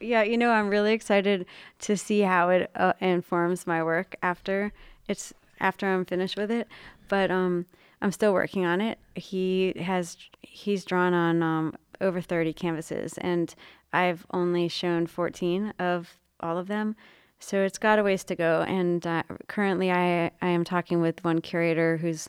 [0.00, 1.46] yeah you know i'm really excited
[1.78, 4.72] to see how it uh, informs my work after
[5.08, 6.68] it's after i'm finished with it
[7.08, 7.66] but um
[8.02, 13.54] i'm still working on it he has he's drawn on um over 30 canvases and
[13.92, 16.94] i've only shown 14 of all of them
[17.38, 21.22] so it's got a ways to go and uh, currently i i am talking with
[21.24, 22.28] one curator who's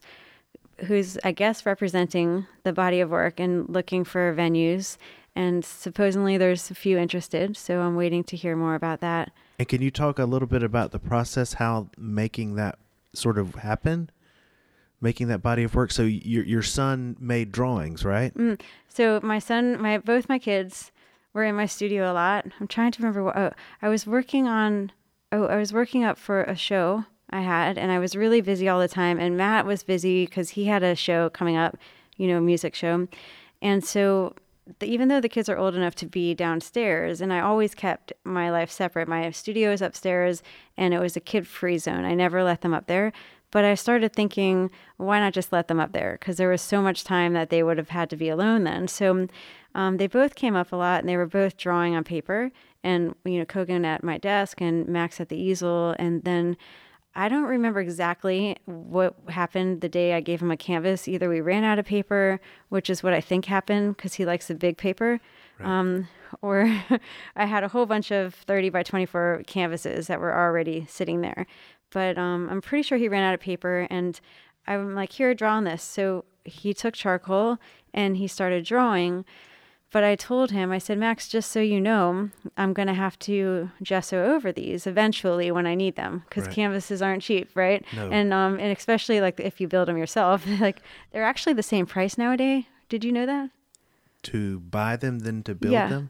[0.86, 4.98] who's I guess representing the body of work and looking for venues.
[5.36, 9.32] And supposedly there's a few interested, so I'm waiting to hear more about that.
[9.60, 12.80] And can you talk a little bit about the process, how making that
[13.18, 14.10] sort of happen,
[15.02, 15.92] making that body of work?
[15.92, 18.34] So your your son made drawings, right?
[18.34, 18.60] Mm.
[18.88, 20.92] So my son, my both my kids
[21.34, 22.46] were in my studio a lot.
[22.60, 23.52] I'm trying to remember what oh,
[23.82, 24.92] I was working on.
[25.32, 28.70] Oh, I was working up for a show I had, and I was really busy
[28.70, 29.20] all the time.
[29.20, 31.78] And Matt was busy because he had a show coming up,
[32.16, 33.08] you know, music show,
[33.62, 34.34] and so.
[34.82, 38.50] Even though the kids are old enough to be downstairs, and I always kept my
[38.50, 39.08] life separate.
[39.08, 40.44] My studio is upstairs,
[40.76, 42.06] and it was a kid-free zone.
[42.06, 43.12] I never let them up there.
[43.50, 46.18] But I started thinking, why not just let them up there?
[46.20, 48.88] Because there was so much time that they would have had to be alone then.
[48.88, 49.28] So
[49.74, 52.52] um, they both came up a lot, and they were both drawing on paper.
[52.84, 56.58] And you know, Kogan at my desk, and Max at the easel, and then.
[57.18, 61.08] I don't remember exactly what happened the day I gave him a canvas.
[61.08, 64.48] Either we ran out of paper, which is what I think happened because he likes
[64.48, 65.20] the big paper,
[65.60, 66.08] um,
[66.44, 66.62] or
[67.36, 71.48] I had a whole bunch of 30 by 24 canvases that were already sitting there.
[71.90, 74.20] But um, I'm pretty sure he ran out of paper, and
[74.68, 75.82] I'm like, here, draw on this.
[75.82, 77.58] So he took charcoal
[77.96, 79.26] and he started drawing.
[79.92, 83.18] But I told him, I said, Max, just so you know, I'm going to have
[83.20, 86.54] to gesso over these eventually when I need them because Right.
[86.54, 87.86] canvases aren't cheap, right?
[87.96, 88.10] No.
[88.12, 91.86] And um, and especially like if you build them yourself, like they're actually the same
[91.86, 92.66] price nowadays.
[92.90, 93.50] Did you know that?
[94.24, 95.88] To buy them, than to build Yeah.
[95.88, 96.10] them.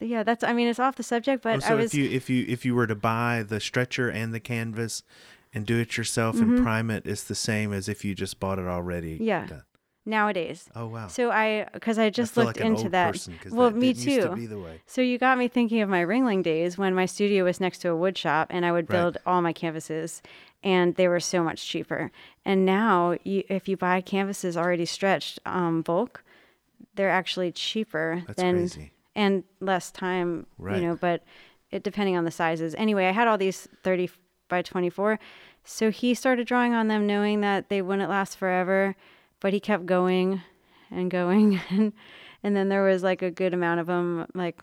[0.00, 0.42] Yeah, that's.
[0.42, 1.94] I mean, it's off the subject, but oh, so I was.
[1.94, 5.04] if you if you if you were to buy the stretcher and the canvas,
[5.54, 8.58] and do it yourself and prime it, it's the same as if you just bought
[8.58, 9.14] it already.
[9.14, 9.24] Mm-hmm.
[9.24, 9.46] Yeah.
[9.46, 9.62] done.
[10.04, 10.68] Nowadays.
[10.74, 11.06] Oh wow.
[11.08, 13.12] So I, because I just I looked like into that.
[13.12, 14.22] person well, that me too.
[14.22, 14.80] to be the way.
[14.86, 17.90] So you got me thinking of my Ringling days when my studio was next to
[17.90, 18.96] a wood shop and I would Right.
[18.98, 20.22] build all my canvases
[20.62, 22.10] and they were so much cheaper.
[22.44, 26.24] And now you, if you buy canvases already stretched um, bulk,
[26.94, 28.92] they're actually cheaper That's than crazy.
[29.14, 30.80] and less time, Right.
[30.80, 31.22] you know, but
[31.70, 32.74] it depending on the sizes.
[32.74, 34.10] Anyway, I had all these 30
[34.48, 35.18] by 24.
[35.64, 38.94] So he started drawing on them knowing that they wouldn't last forever,
[39.42, 40.40] but he kept going
[40.90, 41.92] and going and
[42.42, 44.58] and then there was like a good amount of them like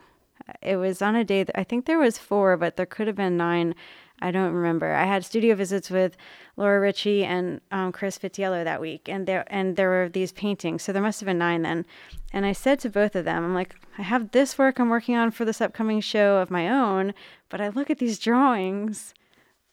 [0.62, 3.16] it was on a day that I think there was 4, but there could have
[3.16, 3.76] been 9.
[4.22, 4.94] I don't remember.
[4.94, 6.18] I had studio visits with
[6.58, 10.84] Laura Ritchie and um, Chris Vitiello that week, and there and there were these paintings.
[10.84, 11.86] So there must have been nine then.
[12.34, 15.16] And I said to both of them, I'm like, I have this work I'm working
[15.16, 17.14] on for this upcoming show of my own,
[17.48, 19.14] but I look at these drawings,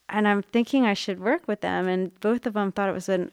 [0.09, 1.89] and I'm thinking I should work with them.
[1.89, 3.33] And both of them thought it was an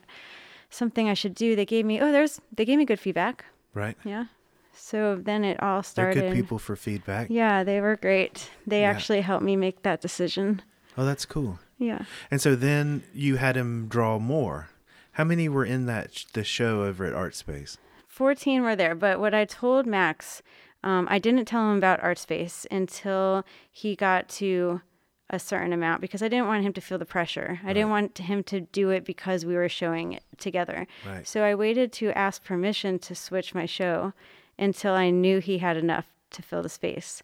[0.74, 3.44] something I should do, they gave me oh there's they gave me good feedback.
[3.72, 3.96] Right.
[4.04, 4.26] Yeah.
[4.72, 6.16] So then it all started.
[6.20, 7.28] They're good people for feedback.
[7.30, 8.50] Yeah, they were great.
[8.66, 8.90] They Yeah.
[8.90, 10.62] actually helped me make that decision.
[10.98, 11.58] Oh, that's cool.
[11.78, 12.04] Yeah.
[12.30, 14.68] And so then you had him draw more.
[15.12, 17.78] How many were in that the show over at Art Space?
[18.08, 20.42] 14 were there, but what I told Max,
[20.84, 24.80] um, I didn't tell him about Art Space until he got to
[25.30, 27.60] a certain amount because I didn't want him to feel the pressure.
[27.64, 30.86] I didn't want him to do it because we were showing it together.
[31.06, 31.26] Right.
[31.26, 34.12] So I waited to ask permission to switch my show
[34.58, 37.22] until I knew he had enough to fill the space,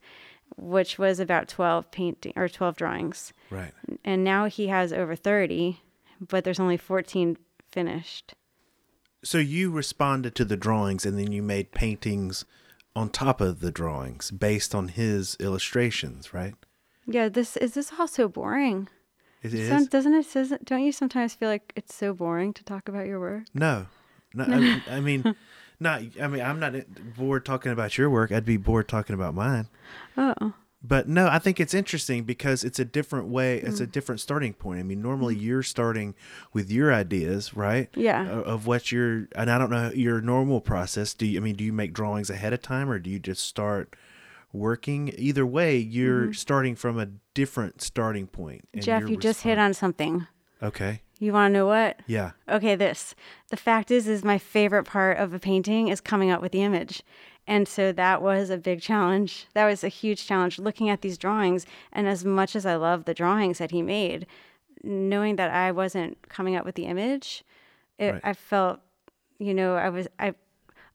[0.57, 3.33] which was about 12 painting or 12 drawings.
[3.51, 3.73] Right.
[4.05, 5.81] And now he has over 30,
[6.27, 7.37] but there's only 14
[7.71, 8.35] finished.
[9.23, 12.47] So you responded to the drawings and then you made paintings
[12.97, 16.55] on top of the drawings based on his illustrations, right?
[17.13, 18.89] Yeah, this is this all so boring.
[19.43, 19.69] It is?
[19.69, 20.27] Some, doesn't it?
[20.33, 23.45] Doesn't don't you sometimes feel like it's so boring to talk about your work?
[23.55, 23.87] No.
[24.33, 25.35] No, I, I mean,
[25.81, 26.03] not.
[26.21, 26.75] I mean, I'm not
[27.17, 28.31] bored talking about your work.
[28.31, 29.67] I'd be bored talking about mine.
[30.17, 33.59] Oh, But no, I think it's interesting because it's a different way.
[33.59, 33.93] It's a Mm.
[33.93, 34.79] different starting point.
[34.79, 36.15] I mean, normally you're starting
[36.53, 37.89] with your ideas, right?
[37.97, 38.29] Yeah.
[38.29, 41.13] Of what you're, and I don't know your normal process.
[41.13, 41.41] Do you?
[41.41, 43.97] I mean, do you make drawings ahead of time, or do you just start
[44.53, 45.13] working?
[45.17, 48.69] Either way, you're starting from a different starting point.
[48.73, 48.85] and Mm-hmm.
[48.87, 50.27] Jeff, you're just hit on something.
[50.63, 51.03] Okay.
[51.19, 52.01] You want to know what?
[52.07, 52.33] Yeah.
[52.49, 53.15] Okay, this.
[53.51, 56.63] The fact is, is my favorite part of a painting is coming up with the
[56.63, 57.03] image.
[57.47, 59.47] And so that was a big challenge.
[59.55, 61.67] That was a huge challenge looking at these drawings.
[61.93, 64.27] And as much as I love the drawings that he made,
[64.83, 67.45] knowing that I wasn't coming up with the image,
[67.99, 68.21] it, Right.
[68.25, 68.81] I felt,
[69.39, 70.35] you know, I was I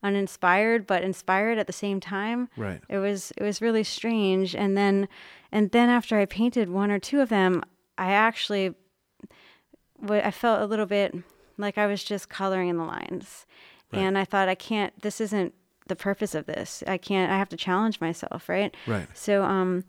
[0.04, 2.50] uninspired but inspired at the same time.
[2.58, 2.82] Right.
[2.90, 4.56] It was it was really strange.
[4.56, 5.08] And then
[5.52, 7.64] and then after I painted one or two of them,
[7.98, 8.76] I actually
[10.08, 11.16] I felt a little bit
[11.58, 13.46] like I was just coloring in the lines.
[13.92, 15.54] And I thought I can't this isn't
[15.88, 16.84] the purpose of this.
[16.86, 18.76] I can't I have to challenge myself, right?
[18.88, 19.08] Right.
[19.14, 19.86] So um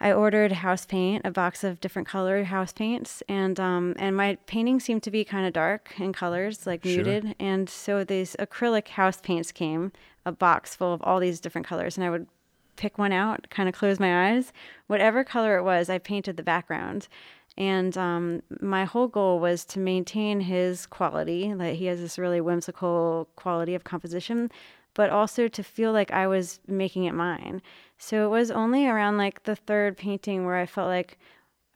[0.00, 4.36] I ordered house paint, a box of different colored house paints, and um, and my
[4.46, 6.94] painting seemed to be kind of dark in colors, like Sure.
[7.02, 7.34] muted.
[7.40, 9.92] And so these acrylic house paints came,
[10.24, 12.26] a box full of all these different colors, and I would
[12.76, 14.52] pick one out, kind of close my eyes,
[14.86, 17.08] whatever color it was, I painted the background.
[17.56, 22.40] And um, my whole goal was to maintain his quality, like he has this really
[22.40, 24.52] whimsical quality of composition,
[24.98, 27.62] but also to feel like I was making it mine.
[27.98, 31.18] So it was only around like the third painting where I felt like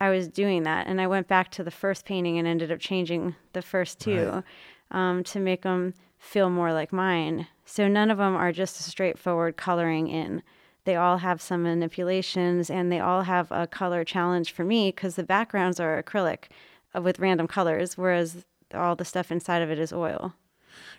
[0.01, 0.89] I was doing that.
[0.89, 4.43] And I went back to the first painting and ended up changing the first two
[4.91, 7.47] um, to make them feel more like mine.
[7.65, 10.43] So none of them are just a straightforward coloring in.
[10.85, 15.15] They all have some manipulations and they all have a color challenge for me because
[15.15, 16.47] the backgrounds are acrylic
[16.93, 20.35] uh, with random colors, whereas all the stuff inside of it is oil.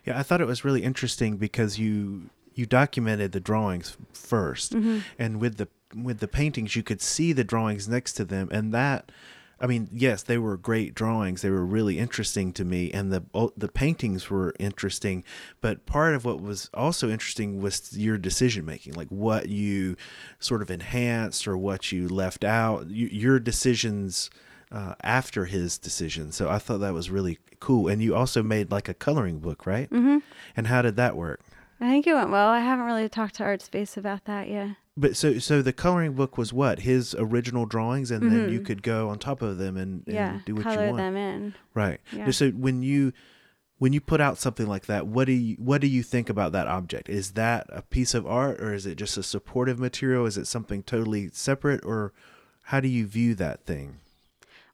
[0.06, 5.00] Yeah, I thought it was really interesting because you you documented the drawings 1st mm-hmm.
[5.18, 8.74] and with the with the paintings you could see the drawings next to them, and
[8.74, 9.12] that.
[9.60, 11.42] I mean, yes, they were great drawings.
[11.42, 15.24] They were really interesting to me, and the oh, the paintings were interesting.
[15.62, 19.96] But part of what was also interesting was your decision making, like what you
[20.40, 22.90] sort of enhanced or what you left out.
[22.90, 24.30] You, your decisions
[24.74, 26.32] uh, after his decision.
[26.32, 27.88] So I thought that was really cool.
[27.88, 29.90] And you also made like a coloring book, right?
[29.90, 30.18] Mm-hmm.
[30.58, 31.40] And how did that work?
[31.80, 32.50] I think it went well.
[32.50, 34.76] I haven't really talked to Art Space about that yet.
[34.96, 38.84] But so so the coloring book was what his original drawings, and then you could
[38.84, 40.16] go on top of them and, and Mm-hmm.
[40.16, 40.98] Yeah, do what color you want.
[40.98, 41.56] them in.
[41.74, 42.00] Right.
[42.12, 42.30] Yeah.
[42.32, 43.12] So when you
[43.80, 46.52] when you put out something like that, what do you what do you think about
[46.52, 47.10] that object?
[47.10, 50.26] Is that a piece of art, or is it just a supportive material?
[50.28, 52.14] Is it something totally separate, or
[52.66, 53.98] how do you view that thing?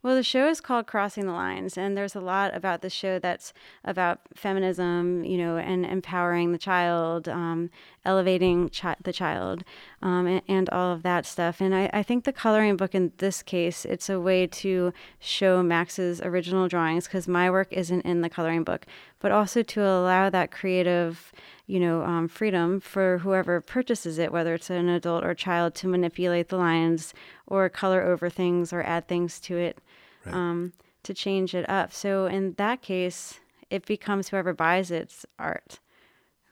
[0.02, 3.20] Well, the show is called Crossing the Lines, and there's a lot about the show
[3.20, 3.52] that's
[3.84, 7.70] about feminism, you know, and empowering the child, um,
[8.06, 9.66] elevating chi- the child,
[10.02, 11.60] um, and, and all of that stuff.
[11.60, 15.62] And I, I think the coloring book in this case, it's a way to show
[15.62, 18.86] Max's original drawings because my work isn't in the coloring book,
[19.20, 21.34] but also to allow that creative,
[21.68, 25.88] you know, um, freedom for whoever purchases it, whether it's an adult or child, to
[25.88, 27.14] manipulate the lines
[27.50, 29.80] or color over things or add things to it
[30.26, 30.36] Right.
[30.36, 31.92] um, to change it up.
[31.94, 35.80] So in that case, it becomes whoever buys it's art,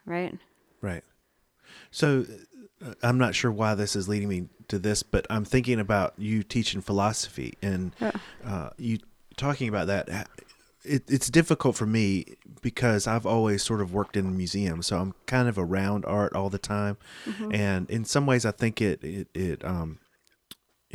[0.05, 0.37] right?
[0.81, 1.03] Right.
[1.91, 2.25] So
[2.85, 6.13] uh, I'm not sure why this is leading me to this, but I'm thinking about
[6.17, 7.95] you teaching philosophy and
[8.43, 8.99] uh, you
[9.35, 10.29] talking about that.
[10.83, 15.13] It, it's difficult for me because I've always sort of worked in museums, so I'm
[15.25, 16.97] kind of around art all the time,
[17.51, 19.99] and in some ways, I think it it it um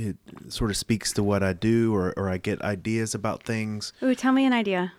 [0.09, 3.93] it sort of speaks to what I do, or or I get ideas about things.
[4.03, 4.93] Ooh, tell me an idea.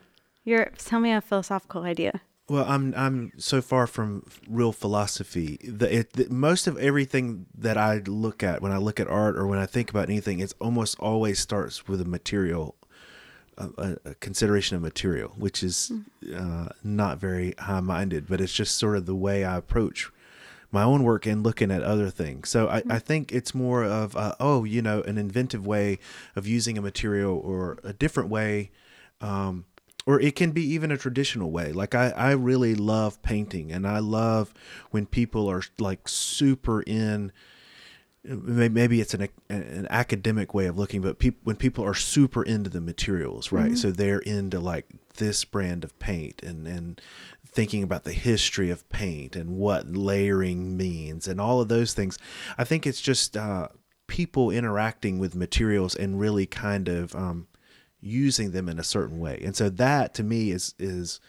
[0.44, 2.22] You're tell me a philosophical idea.
[2.50, 5.58] Well, I'm I'm so far from real philosophy.
[5.64, 9.38] The, it, the most of everything that I look at when I look at art
[9.38, 12.76] or when I think about anything, it's almost always starts with a material,
[13.58, 15.94] a, a, a consideration of material, which is
[16.36, 20.12] uh, not very high minded, but it's just sort of the way I approach
[20.74, 22.50] my own work and looking at other things.
[22.50, 26.00] So I, I think it's more of uh, oh, you know, an inventive way
[26.36, 28.72] of using a material or a different way.
[29.22, 29.66] Um,
[30.06, 31.72] or it can be even a traditional way.
[31.72, 34.54] Like I, I really love painting and I love
[34.92, 37.32] when people are like super in
[38.26, 42.70] maybe it's an, an academic way of looking, but peop, when people are super into
[42.70, 43.78] the materials, right?
[43.78, 47.02] So they're into like this brand of paint and, and
[47.46, 52.18] thinking about the history of paint and what layering means and all of those things.
[52.58, 53.68] I think it's just uh,
[54.08, 57.48] people interacting with materials and really kind of um,
[58.00, 59.42] using them in a certain way.
[59.44, 61.20] And so that to me is is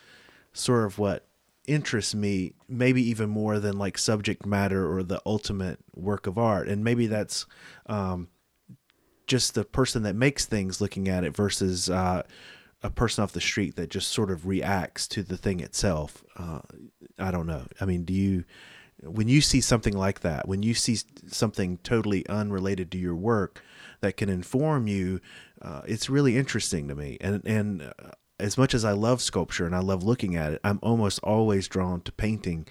[0.52, 1.26] sort of what
[1.66, 6.68] interests me maybe even more than like subject matter or the ultimate work of art.
[6.68, 7.46] And maybe that's
[7.86, 8.28] um,
[9.26, 12.22] just the person that makes things looking at it versus uh,
[12.82, 16.22] a person off the street that just sort of reacts to the thing itself.
[16.36, 16.60] Uh,
[17.18, 17.64] i don't know.
[17.80, 18.44] I mean do you
[19.02, 20.96] when you see something like that when you see
[21.26, 23.62] something totally unrelated to your work
[24.00, 25.20] that can inform you
[25.64, 27.16] uh, it's really interesting to me.
[27.20, 30.60] And and uh, as much as I love sculpture and I love looking at it,
[30.64, 32.66] I'm almost always drawn to painting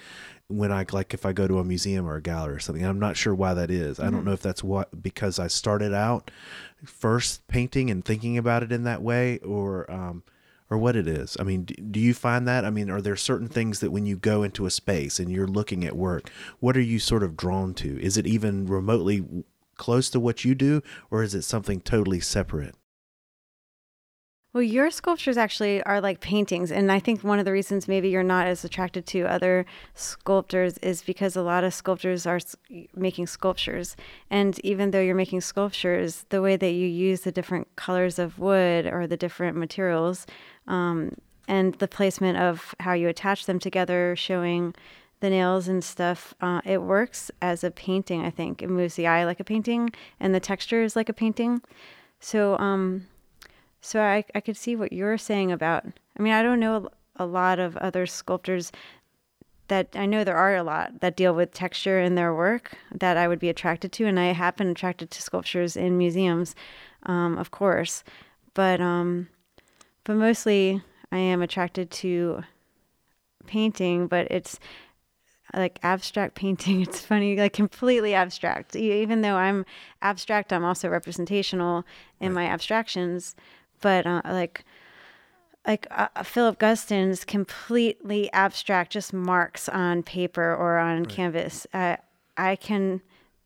[0.47, 2.85] when I like if I go to a museum or a gallery or something.
[2.85, 3.99] I'm not sure why that is.
[3.99, 6.29] I don't know if that's what because I started out
[6.83, 10.23] first painting and thinking about it in that way or um
[10.69, 11.37] or what it is.
[11.39, 12.65] I mean, do, do you find that?
[12.65, 15.47] I mean, are there certain things that when you go into a space and you're
[15.47, 18.01] looking at work, what are you sort of drawn to?
[18.01, 19.25] Is it even remotely
[19.77, 22.75] close to what you do or is it something totally separate?
[24.53, 26.71] Well, your sculptures actually are like paintings.
[26.71, 30.77] And I think one of the reasons maybe you're not as attracted to other sculptors
[30.77, 32.39] is because a lot of sculptors are
[32.95, 33.95] making sculptures.
[34.29, 38.37] And even though you're making sculptures, the way that you use the different colors of
[38.37, 40.27] wood or the different materials
[40.67, 41.15] um,
[41.47, 44.75] and the placement of how you attach them together, showing
[45.19, 48.61] the nails and stuff, uh, it works as a painting, I think.
[48.61, 49.89] It moves the eye like a painting,
[50.19, 51.63] and the texture is like a painting.
[52.19, 53.07] So, um,
[53.83, 55.85] so I, I could see what you're saying about.
[56.17, 58.71] I mean, I don't know a lot of other sculptors
[59.67, 63.17] that I know there are a lot that deal with texture in their work that
[63.17, 66.55] I would be attracted to, and I have been attracted to sculptures in museums,
[67.03, 68.03] um, of course,
[68.53, 69.27] but um,
[70.05, 72.43] but mostly I am attracted to
[73.47, 74.59] painting, but it's
[75.53, 76.81] like abstract painting.
[76.81, 78.75] It's funny, like completely abstract.
[78.75, 79.65] Even though I'm
[80.01, 81.83] abstract, I'm also representational
[82.21, 83.35] in my abstractions.
[83.83, 84.63] But uh, like,
[85.67, 91.67] like uh, Philip Guston's completely abstract, just marks on paper or on canvas.
[91.73, 91.97] Uh,
[92.37, 93.01] I can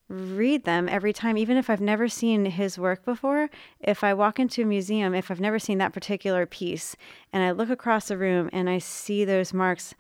[0.10, 3.50] read them every time, even if I've never seen his work before.
[3.82, 6.96] If I walk into a museum, if I've never seen that particular piece,
[7.34, 9.96] and I look across the room and I see those marks,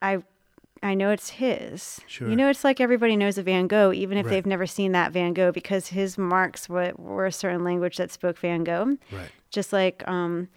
[0.00, 0.22] I
[0.84, 2.00] I know it's his.
[2.06, 2.28] Sure.
[2.28, 4.32] You know, it's like everybody knows a Van Gogh, even if Right.
[4.32, 8.10] they've never seen that Van Gogh, because his marks were, were a certain language that
[8.10, 8.98] spoke Van Gogh.
[9.10, 9.30] Right.
[9.50, 10.48] Just like, um,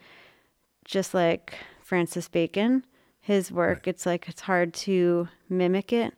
[0.85, 2.85] just like Francis Bacon,
[3.21, 6.13] his work, it's like it's hard to mimic it.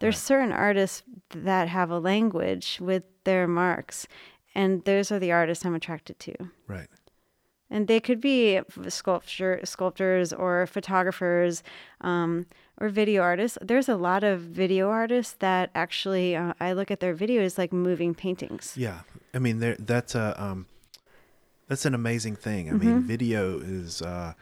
[0.00, 4.06] There's certain artists that have a language with their marks,
[4.54, 6.34] and those are the artists I'm attracted to
[6.66, 6.88] Right.
[7.70, 11.62] and they could be sculpture sculptors or photographers
[12.02, 12.46] um,
[12.80, 13.58] or video artists.
[13.60, 17.72] There's a lot of video artists that actually uh, I look at their videos like
[17.72, 18.74] moving paintings.
[18.76, 19.00] Yeah,
[19.32, 20.66] I mean, there that's a um,
[21.68, 22.70] that's an amazing thing.
[22.70, 24.02] I mean, video is.
[24.02, 24.34] Uh,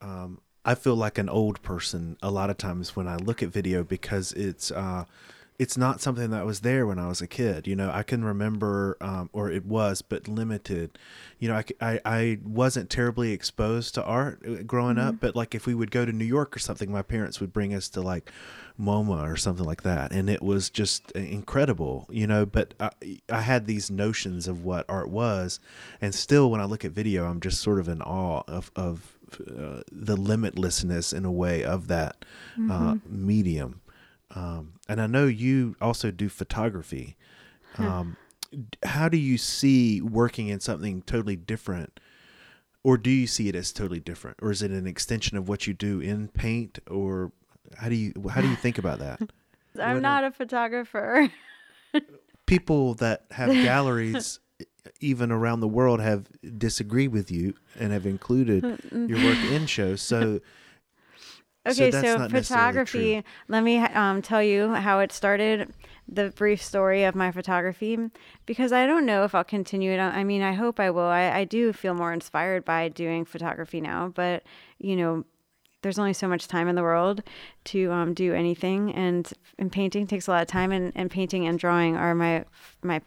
[0.00, 3.50] um, I feel like an old person a lot of times when I look at
[3.50, 5.04] video because it's uh,
[5.58, 7.66] it's not something that was there when I was a kid.
[7.66, 10.98] You know, I can remember, um, or it was, but limited.
[11.38, 15.66] You know, I I wasn't terribly exposed to art uh, growing up, but like if
[15.66, 18.30] we would go to New York or something, my parents would bring us to like
[18.78, 22.06] MoMA or something like that, and it was just incredible.
[22.10, 22.90] You know, but I,
[23.30, 25.58] I had these notions of what art was,
[26.00, 29.16] and still when I look at video, I'm just sort of in awe of of
[29.40, 32.24] uh, the limitlessness in a way of that
[32.70, 33.80] uh, medium.
[34.34, 37.16] Um, and I know you also do photography.
[37.78, 38.16] Um,
[38.50, 42.00] d- how do you see working in something totally different?
[42.82, 44.38] Or do you see it as totally different?
[44.40, 46.78] Or is it an extension of what you do in paint?
[46.88, 47.32] Or
[47.76, 49.20] how do you how do you think about that?
[49.80, 51.28] I'm What not a photographer.
[52.46, 54.38] People that have galleries,
[55.00, 58.62] even around the world have disagreed with you and have included
[58.92, 60.00] your work in shows.
[60.00, 60.40] So
[61.66, 63.24] Okay, that's so, photography.
[63.48, 65.72] Let me um, tell you how it started.
[66.08, 67.98] The brief story of my photography,
[68.46, 69.98] because I don't know if I'll continue it.
[69.98, 71.02] I mean, I hope I will.
[71.02, 74.44] I, I do feel more inspired by doing photography now, but
[74.78, 75.24] you know,
[75.82, 77.24] there's only so much time in the world
[77.64, 81.44] to um, do anything, and and painting takes a lot of time, and, and painting
[81.48, 82.44] and drawing are my
[82.84, 83.00] my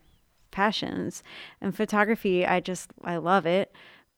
[0.52, 1.24] passions,
[1.62, 2.46] and photography.
[2.46, 3.74] I just I love it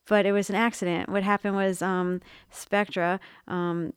[0.08, 1.10] but it was an accident.
[1.10, 3.94] What happened was um, Spectra, um,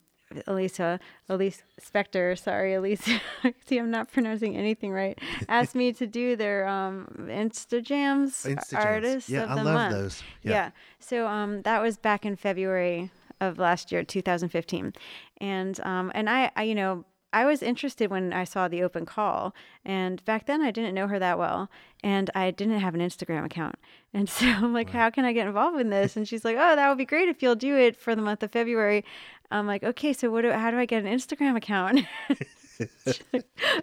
[0.47, 3.21] Elisa, Elise Specter, sorry, Elisa.
[3.67, 5.19] See, I'm not pronouncing anything right.
[5.49, 8.85] Asked me to do their um, Instajams, Instajams.
[8.85, 9.93] artists Yeah, of I the love month.
[9.95, 10.23] those.
[10.43, 10.51] Yeah.
[10.53, 10.71] Yeah.
[11.01, 13.11] So um, that was back in February
[13.41, 14.93] of last year, 2015,
[15.39, 17.05] and um, and I, I, you know.
[17.37, 21.09] I was interested when I saw the open call, and back then I didn't know
[21.09, 21.69] her that well,
[22.01, 23.75] and I didn't have an Instagram account,
[24.13, 26.77] and so I'm like, "How can I get involved in this?" And she's like, "Oh,
[26.77, 29.05] that would be great if you'll do it for the month of February."
[29.55, 30.43] I'm like, "Okay, so what?
[30.43, 32.01] Do, how do I get an Instagram account?"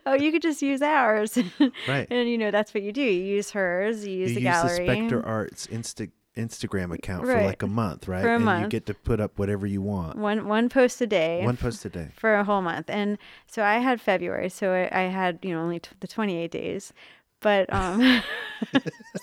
[0.05, 1.38] Oh, you could just use ours,
[1.88, 2.07] Right.
[2.11, 3.01] and you know that's what you do.
[3.01, 4.86] You use hers, you use you the use gallery.
[4.86, 8.22] the Spectre Arts Insta Instagram account for like a month, right?
[8.22, 10.17] For a and you get to put up whatever you want.
[10.17, 12.09] one one post a day One post a day.
[12.17, 13.17] for a whole month and
[13.47, 16.93] so i had february so i, I had you know only t- the 28 days
[17.41, 18.22] but um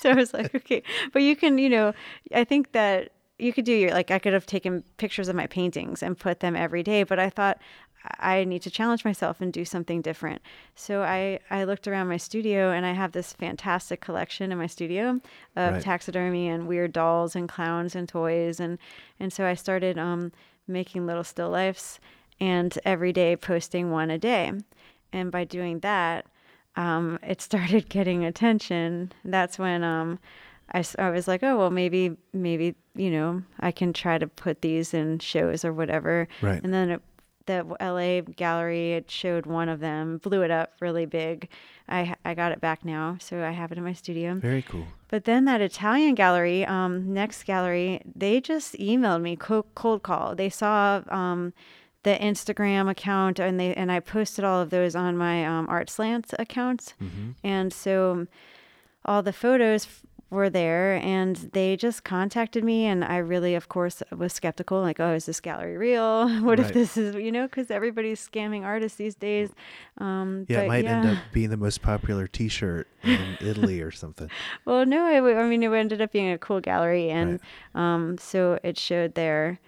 [0.00, 0.82] so i was like okay
[1.14, 1.94] but you can you know
[2.34, 5.46] i think that you could do your like i could have taken pictures of my
[5.46, 7.58] paintings and put them every day but i thought
[8.20, 10.40] I need to challenge myself and do something different.
[10.76, 14.68] So I, I looked around my studio and I have this fantastic collection in my
[14.68, 15.20] studio
[15.56, 15.82] of Right.
[15.82, 18.78] taxidermy and weird dolls and clowns and toys and
[19.18, 20.32] and so I started um,
[20.68, 21.98] making little still lifes
[22.40, 24.52] and every day posting one a day.
[25.12, 26.26] And by doing that,
[26.76, 29.12] um, it started getting attention.
[29.24, 30.20] That's when um,
[30.72, 34.62] I, I was like, oh well, maybe maybe you know I can try to put
[34.62, 36.28] these in shows or whatever.
[36.42, 36.62] Right.
[36.62, 37.02] And then it,
[37.46, 41.48] the LA gallery it showed one of them, blew it up really big.
[41.88, 44.34] I I got it back now, so I have it in my studio.
[44.34, 44.86] Very cool.
[45.08, 50.34] But then that Italian gallery, um, next gallery, they just emailed me co- cold call.
[50.34, 51.54] They saw um,
[52.02, 55.88] the Instagram account and they and I posted all of those on my um, Art
[55.88, 56.92] Slants accounts,
[57.42, 58.26] and so
[59.06, 59.86] all the photos
[60.30, 65.00] were there and they just contacted me and i really of course was skeptical like
[65.00, 66.66] oh is this gallery real what Right.
[66.68, 69.50] if this is you know because everybody's scamming artists these days
[69.96, 70.96] um Yeah, it might yeah.
[70.98, 74.28] end up being the most popular T-shirt in Italy or something.
[74.66, 77.40] Well, no, I, w- I mean, it ended up being a cool gallery, and
[77.74, 79.58] um, so it showed there,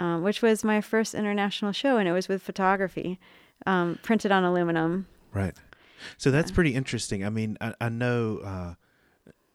[0.00, 3.18] um, which was my first international show, and it was with photography,
[3.66, 5.06] um, printed on aluminum.
[5.32, 5.54] Right.
[6.18, 7.24] So that's pretty interesting.
[7.24, 8.74] I mean, I, I know, uh,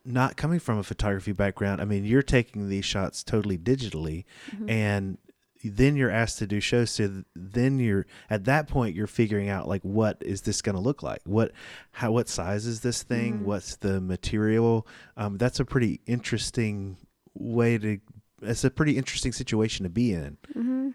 [0.07, 4.69] not coming from a photography background, I mean, you're taking these shots totally digitally, Mm-hmm.
[4.69, 5.17] and
[5.63, 6.91] then you're asked to do shows.
[6.91, 10.81] So then you're at that point you're figuring out like what is this going to
[10.81, 11.19] look like?
[11.25, 11.51] What
[11.91, 13.37] how what size is this thing?
[13.37, 13.45] Mm-hmm.
[13.45, 14.87] What's the material?
[15.17, 16.97] Um, that's a pretty interesting
[17.33, 17.99] way to.
[18.43, 20.93] It's a pretty interesting situation to be in.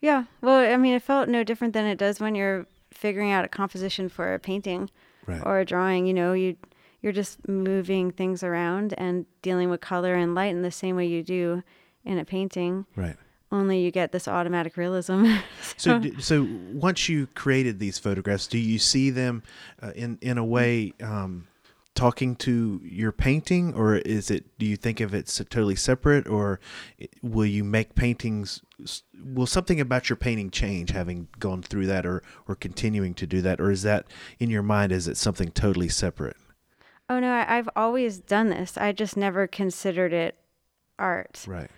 [0.00, 3.44] Yeah, well, I mean, it felt no different than it does when you're figuring out
[3.44, 4.90] a composition for a painting
[5.26, 5.42] Right.
[5.44, 6.06] or a drawing.
[6.06, 6.56] You know, you
[7.00, 11.06] you're just moving things around and dealing with color and light in the same way
[11.06, 11.62] you do
[12.04, 12.86] in a painting.
[12.96, 13.16] Right.
[13.50, 15.26] Only you get this automatic realism.
[15.76, 19.44] So, d- so once you created these photographs, do you see them
[19.80, 21.46] uh, in in a way um,
[21.94, 24.58] talking to your painting, or is it?
[24.58, 26.58] Do you think of it totally separate, or
[27.22, 28.62] will you make paintings?
[29.22, 33.40] Will something about your painting change, having gone through that, or or continuing to do
[33.42, 34.06] that, or is that
[34.40, 34.90] in your mind?
[34.90, 36.36] Is it something totally separate?
[37.08, 38.76] Oh no, I, I've always done this.
[38.76, 40.36] I just never considered it
[40.98, 41.44] art.
[41.46, 41.70] Right.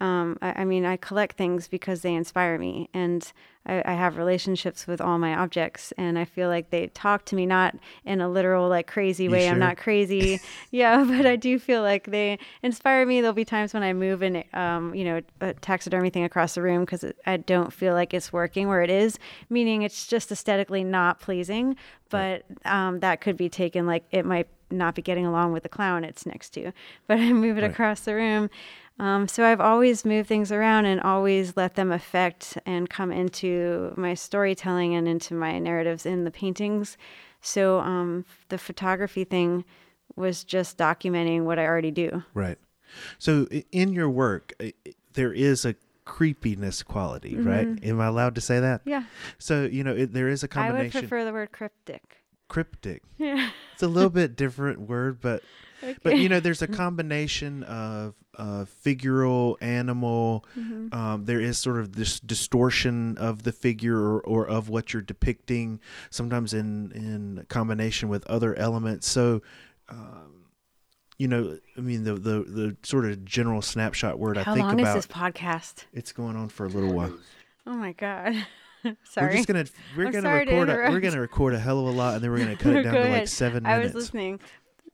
[0.00, 3.30] Um, I, I mean, I collect things because they inspire me, and
[3.66, 7.36] I, I have relationships with all my objects, and I feel like they talk to
[7.36, 7.74] me not
[8.04, 9.48] in a literal like crazy way.
[9.48, 13.20] I'm not crazy, yeah, but I do feel like they inspire me.
[13.20, 16.62] There'll be times when I move an, um, you know, a taxidermy thing across the
[16.62, 19.18] room because I don't feel like it's working where it is,
[19.50, 21.74] meaning it's just aesthetically not pleasing.
[22.08, 25.68] But um, that could be taken like it might not be getting along with the
[25.68, 26.72] clown it's next to,
[27.06, 27.70] but I move it Right.
[27.70, 28.50] across the room.
[29.00, 33.94] Um, so I've always moved things around and always let them affect and come into
[33.96, 36.96] my storytelling and into my narratives in the paintings.
[37.40, 39.64] So um, the photography thing
[40.16, 42.24] was just documenting what I already do.
[42.34, 42.58] Right.
[43.18, 44.60] So in your work,
[45.12, 47.68] there is a creepiness quality, right?
[47.84, 48.80] Am I allowed to say that?
[48.84, 49.04] Yeah,
[49.38, 51.00] So you know, it, there is a I would combination.
[51.02, 52.17] prefer the word cryptic.
[52.48, 53.02] Cryptic.
[53.18, 53.50] Yeah.
[53.74, 55.42] It's a little bit different word, but
[56.02, 60.44] but you know, there's a combination of uh, figural, animal.
[60.56, 60.94] Mm-hmm.
[60.94, 65.02] Um, there is sort of this distortion of the figure or, or of what you're
[65.02, 65.80] depicting,
[66.10, 69.08] sometimes in in combination with other elements.
[69.08, 69.42] So.
[69.88, 70.34] Um,
[71.18, 74.66] you know, I mean, the, the the sort of general snapshot word How I think
[74.66, 74.78] about.
[74.78, 75.84] How long is this podcast?
[75.92, 77.12] it's going on for a little while.
[77.66, 78.46] Oh my god.
[79.16, 79.64] We're just gonna
[79.96, 82.14] we're I'm gonna sorry to record a, we're gonna record a hell of a lot,
[82.14, 83.28] and then we're gonna cut it down Go to like ahead.
[83.28, 83.94] seven I minutes.
[83.94, 84.40] was listening.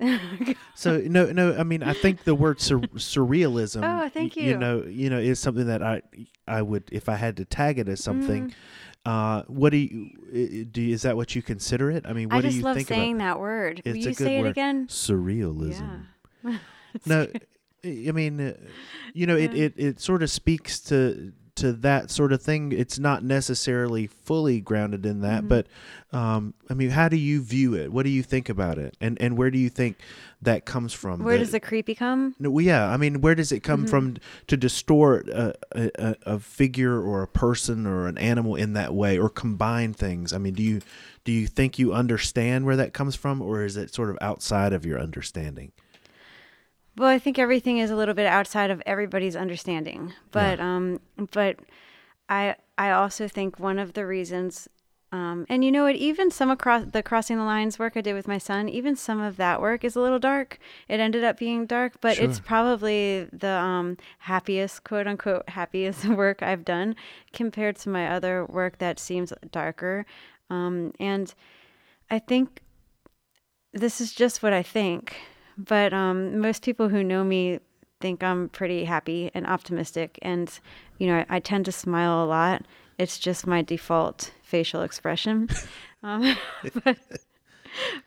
[0.74, 1.55] So no, no.
[1.57, 3.82] I mean, I think the word sur- surrealism.
[3.85, 4.43] Oh, thank you.
[4.45, 6.03] You know, you know, is something that I,
[6.49, 8.49] I would, if I had to tag it as something.
[8.51, 8.55] Mm.
[9.07, 10.80] Uh, what do you, i- i- do?
[10.82, 12.07] You, is that what you consider it?
[12.07, 13.82] I mean, what I do just you love think saying about that word.
[13.85, 14.47] Will It's a you good say word.
[14.49, 14.87] it again?
[14.89, 16.07] surrealism?
[16.45, 16.59] Yeah.
[17.07, 17.26] No,
[17.85, 18.55] I mean, uh,
[19.12, 22.72] you know, it, it, it sort of speaks to to that sort of thing.
[22.72, 25.48] It's not necessarily fully grounded in that, Mhm.
[25.48, 25.66] but
[26.12, 27.92] um, I mean, how do you view it?
[27.92, 28.96] What do you think about it?
[29.00, 29.96] And and where do you think
[30.42, 31.22] that comes from?
[31.24, 32.34] Where The- does the creepy come?
[32.38, 32.88] No, well, yeah.
[32.88, 33.90] I mean, where does it come Mhm.
[33.90, 38.74] from to distort a, a, a- a figure or a person or an animal in
[38.74, 40.32] that way, or combine things?
[40.32, 40.80] I mean, do you
[41.24, 44.72] do you think you understand where that comes from, or is it sort of outside
[44.72, 45.72] of your understanding?
[46.97, 50.12] Well, I think everything is a little bit outside of everybody's understanding.
[50.30, 51.01] But um
[51.32, 51.59] but
[52.28, 54.68] I I also think one of the reasons
[55.14, 55.95] um, and you know what?
[55.95, 59.20] Even some across the crossing the lines work I did with my son, even some
[59.20, 60.59] of that work is a little dark.
[60.88, 66.42] It ended up being dark, but it's probably the um, happiest, quote unquote, happiest work
[66.42, 66.97] I've done
[67.32, 70.05] compared to my other work that seems darker.
[70.51, 71.32] Um, and
[72.11, 72.61] I think
[73.72, 75.14] this is just what I think,
[75.57, 77.61] but um, most people who know me
[78.00, 80.50] think I'm pretty happy and optimistic, and
[80.98, 82.62] you know I, I tend to smile a lot.
[82.98, 85.48] It's just my default facial expression,
[86.02, 86.36] um,
[86.84, 86.96] but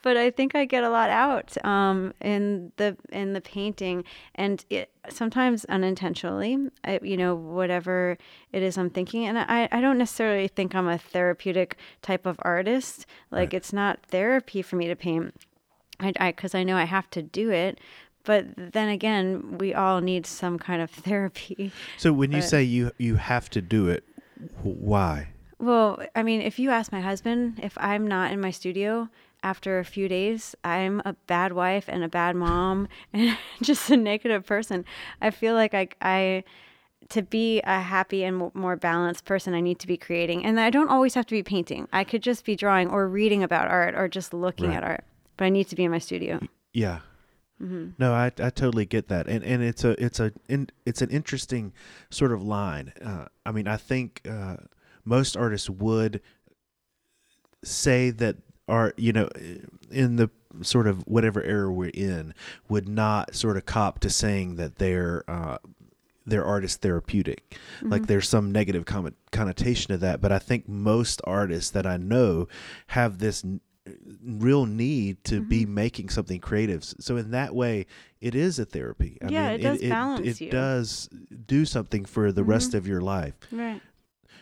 [0.01, 4.03] but I think I get a lot out um, in the in the painting,
[4.35, 8.17] and it, sometimes unintentionally, I, you know, whatever
[8.53, 9.25] it is I'm thinking.
[9.25, 13.05] And I, I don't necessarily think I'm a therapeutic type of artist.
[13.31, 13.53] Like Right.
[13.55, 15.33] it's not therapy for me to paint.
[15.99, 17.79] I because I, know I have to do it.
[18.23, 21.71] But then again, we all need some kind of therapy.
[21.97, 24.03] So when you say you you have to do it,
[24.63, 25.29] why?
[25.59, 29.09] Well, I mean, if you ask my husband, if I'm not in my studio
[29.43, 33.97] after a few days, I'm a bad wife and a bad mom and just a
[33.97, 34.85] negative person.
[35.21, 36.43] I feel like I, I
[37.09, 40.43] to be a happy and more balanced person, I need to be creating.
[40.43, 41.87] And I don't always have to be painting.
[41.93, 44.77] I could just be drawing or reading about art or just looking Right.
[44.77, 45.03] at art.
[45.37, 46.39] But I need to be in my studio.
[46.73, 46.99] Yeah.
[47.61, 47.91] Mm-hmm.
[47.97, 51.09] No, I, I totally get that, and and it's a it's a in, it's an
[51.09, 51.73] interesting
[52.11, 52.93] sort of line.
[53.03, 54.57] Uh, I mean, I think uh,
[55.03, 56.21] most artists would
[57.63, 59.27] say that art, you know,
[59.89, 60.29] in the
[60.61, 62.35] sort of whatever era we're in,
[62.69, 65.57] would not sort of cop to saying that their uh,
[66.27, 67.57] their art is therapeutic.
[67.81, 71.97] Like there's some negative comment, connotation to that, but I think most artists that I
[71.97, 72.47] know
[72.87, 73.61] have this n-
[74.23, 76.83] real need to be making something creative.
[76.83, 77.85] So in that way,
[78.21, 79.17] it is a therapy.
[79.21, 80.51] I Yeah, mean, it does it, balance it, you.
[80.51, 81.09] does
[81.45, 83.35] do something for the rest of your life.
[83.51, 83.81] Right.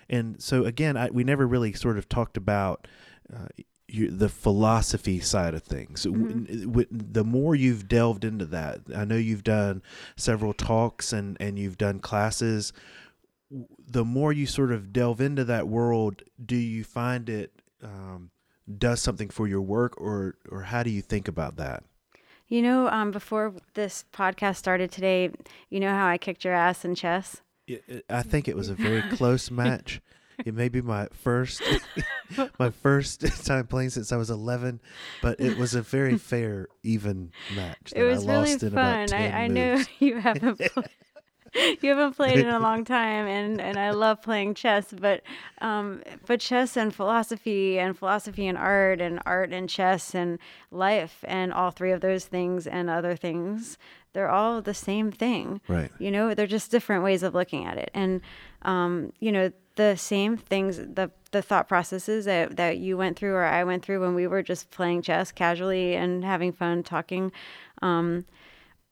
[0.10, 2.88] And so again, I, we never really sort of talked about
[3.34, 3.48] uh,
[3.88, 6.04] you, the philosophy side of things.
[6.04, 9.82] W- w- the more you've delved into that, I know you've done
[10.16, 12.72] several talks and and you've done classes.
[13.52, 17.52] W- The more you sort of delve into that world, do you find it
[17.84, 18.32] um,
[18.78, 21.84] does something for your work, or or how do you think about that?
[22.48, 25.32] You know, um, before this podcast started today,
[25.70, 27.42] you know how I kicked your ass in chess?
[27.68, 30.02] It, it- I think it was a very close match.
[30.46, 31.62] It may be my first,
[32.60, 34.82] my first time playing since I was eleven,
[35.22, 37.94] but it was a very fair, even match.
[37.96, 39.20] It was I really lost in about fun.
[39.20, 40.90] 10 I, I know you haven't played.
[41.82, 44.88] You haven't played in a long time, and, and I love playing chess.
[44.92, 45.22] But
[45.62, 50.40] um, but chess and philosophy, and philosophy and art, and art and chess and
[50.72, 53.78] life, and all three of those things and other things,
[54.16, 55.60] they're all the same thing.
[55.68, 55.92] Right.
[56.00, 57.92] You know, they're just different ways of looking at it.
[57.94, 58.22] And,
[58.62, 63.34] um, you know, the same things, the, the thought processes that, that you went through
[63.34, 67.34] or I went through when we were just playing chess casually and having fun talking,
[67.82, 68.26] um,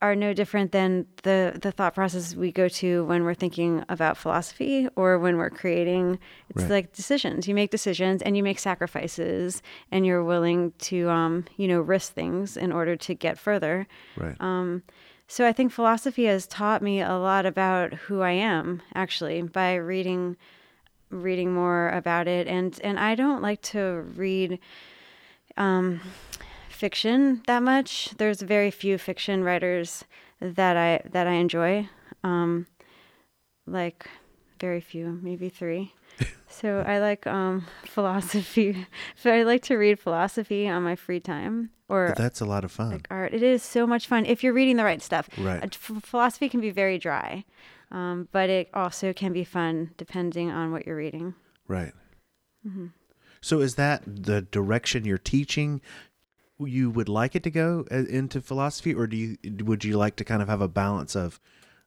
[0.04, 4.18] are no different than the, the thought process we go to when we're thinking about
[4.18, 6.20] philosophy or when we're creating.
[6.49, 6.72] It's Right.
[6.72, 7.47] like decisions.
[7.47, 9.62] You make decisions and you make sacrifices
[9.93, 13.88] and you're willing to, um, you know, risk things in order to get further.
[14.18, 14.36] Right.
[14.41, 14.84] Um,
[15.30, 19.76] so I think philosophy has taught me a lot about who I am actually by
[19.76, 20.36] reading
[21.10, 24.58] reading more about it and and I don't like to read
[25.58, 26.01] um,
[26.74, 28.10] fiction that much.
[28.18, 30.04] There's very few fiction writers
[30.42, 31.90] that I that I enjoy.
[32.24, 32.68] Um,
[33.66, 34.08] like
[34.60, 35.94] very few, maybe three.
[36.48, 38.86] so I like um, philosophy.
[39.16, 42.64] so I like to read philosophy on my free time or But that's a lot
[42.64, 42.92] of fun.
[42.92, 43.34] like art.
[43.34, 45.30] It is so much fun if you're reading the right stuff.
[45.38, 45.64] Right.
[45.64, 47.46] Uh, ph- philosophy can be very dry,
[47.92, 51.34] um, but it also can be fun depending on what you're reading.
[51.68, 51.94] Right.
[52.68, 52.88] Mm-hmm.
[53.42, 55.82] So is that the direction you're teaching?
[56.60, 60.16] You would like it to go uh, into philosophy, or do you would you like
[60.18, 61.39] to kind of have a balance of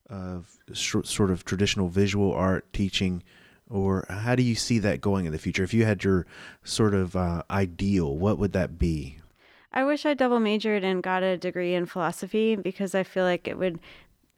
[0.08, 3.22] of sort of traditional visual art teaching,
[3.68, 5.62] or how do you see that going in the future?
[5.62, 6.26] If you had your
[6.64, 9.18] sort of uh, ideal, what would that be?
[9.72, 13.46] I wish I double majored and got a degree in philosophy because I feel like
[13.46, 13.78] it would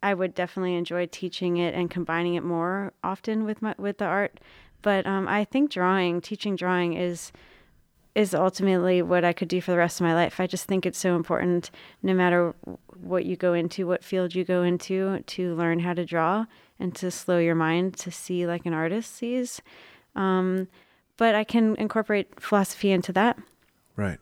[0.02, 4.04] I would definitely enjoy teaching it and combining it more often with my with the
[4.04, 4.40] art.
[4.82, 7.32] But um, I think drawing, teaching drawing is
[8.14, 10.40] is ultimately what I could do for the rest of my life.
[10.40, 11.70] I just think it's so important
[12.02, 12.54] no matter
[13.00, 16.46] what you go into, what field you go into, to learn how to draw
[16.80, 19.60] and to slow your mind to see like an artist sees.
[20.16, 20.68] Um,
[21.16, 23.38] but I can incorporate philosophy into that.
[23.96, 24.18] Right.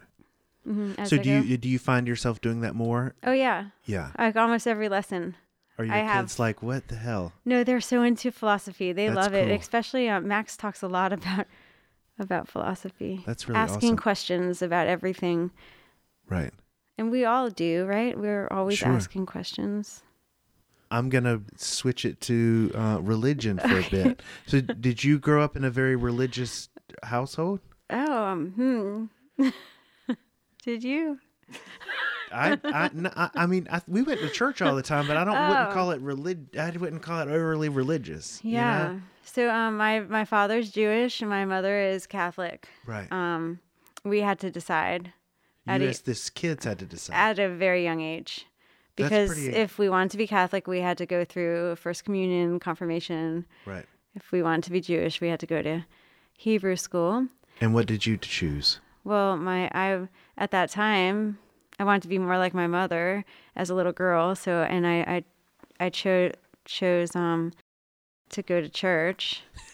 [0.67, 1.47] mhm, so I do go.
[1.47, 3.15] you do you find yourself doing that more?
[3.25, 4.11] Oh yeah, Yeah.
[4.19, 5.37] like almost every lesson.
[5.79, 7.33] Are your I kids have- like what the hell?
[7.45, 8.93] No, they're so into philosophy.
[8.93, 9.47] They That's love it.
[9.49, 9.57] cool.
[9.57, 11.47] Especially uh, Max talks a lot about
[12.19, 13.23] about philosophy.
[13.27, 13.97] That's really asking awesome.
[13.99, 15.51] questions about everything,
[16.29, 16.53] Right.
[16.99, 18.19] and we all do, right?
[18.19, 18.89] We're always Sure.
[18.93, 20.03] asking questions.
[20.91, 24.23] I'm gonna switch it to uh, religion for a bit.
[24.47, 26.69] So, did you grow up in a very religious
[27.03, 27.61] household?
[27.91, 28.51] Oh, um,
[29.39, 29.49] hmm.
[30.65, 31.19] Did you?
[32.33, 35.25] I, I, I- I mean, I, we went to church all the time, but I
[35.25, 35.73] don't wouldn't Oh.
[35.73, 36.57] call it relig.
[36.57, 38.41] I wouldn't call it overly religious.
[38.43, 38.59] you know?
[38.59, 38.99] Yeah.
[39.25, 42.69] So um, my my father's Jewish and my mother is Catholic.
[42.87, 43.11] Right.
[43.13, 43.61] Um,
[44.05, 45.13] we had to decide
[45.67, 47.15] you at a- as this kids had to decide.
[47.15, 48.47] at a very young age.
[48.97, 52.59] Because pretty- if we wanted to be Catholic, we had to go through First Communion,
[52.61, 53.45] confirmation.
[53.67, 53.85] right.
[54.15, 55.85] If we wanted to be Jewish, we had to go to
[56.39, 57.27] Hebrew school.
[57.61, 58.81] And what did you choose?
[59.05, 60.09] Well, my I
[60.39, 61.39] at that time
[61.79, 63.25] I wanted to be more like my mother
[63.55, 64.35] as a little girl.
[64.35, 65.25] So and I
[65.81, 66.33] I, I chose
[66.65, 67.53] chose um
[68.31, 69.43] to go to church.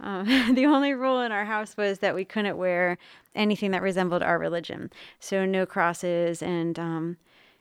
[0.00, 0.26] Um,
[0.56, 2.98] the only rule in our house was that we couldn't wear
[3.36, 4.90] anything that resembled our religion.
[5.20, 7.18] So no crosses and um,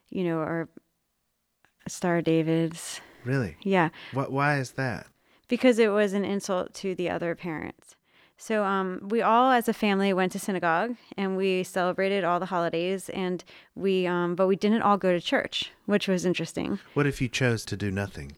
[0.09, 0.67] you know, or
[1.87, 2.99] Star Davids.
[3.25, 3.57] Really?
[3.61, 4.31] Yeah What?
[4.31, 5.05] Why is that?
[5.47, 7.95] because it was an insult to the other parents.
[8.41, 12.47] So um, we all, as a family, went to synagogue and we celebrated all the
[12.47, 13.43] holidays, and
[13.75, 16.79] we, um, but we didn't all go to church, which was interesting.
[16.95, 18.31] What if you chose to do nothing?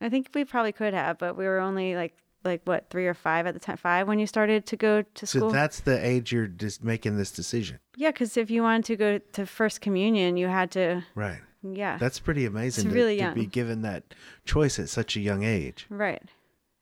[0.00, 3.12] I think we probably could have, but we were only like like what three or
[3.12, 6.06] five at the time, five when you started to go to school So that's the
[6.06, 9.80] age you're just making this decision, yeah, because if you wanted to go to first
[9.80, 11.04] communion, you had to.
[11.16, 11.40] right?
[11.62, 12.86] Yeah, That's pretty amazing.
[12.86, 15.86] It's to, really to be given that choice at such a young age.
[15.90, 16.22] Right.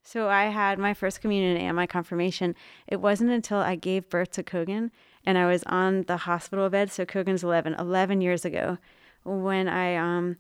[0.09, 2.55] So I had my first communion and my confirmation.
[2.87, 4.91] It wasn't until I gave birth to Kogan
[5.27, 6.91] and I was on the hospital bed.
[6.91, 8.79] So Kogan's 11, 11 years ago,
[9.23, 10.39] when I, um,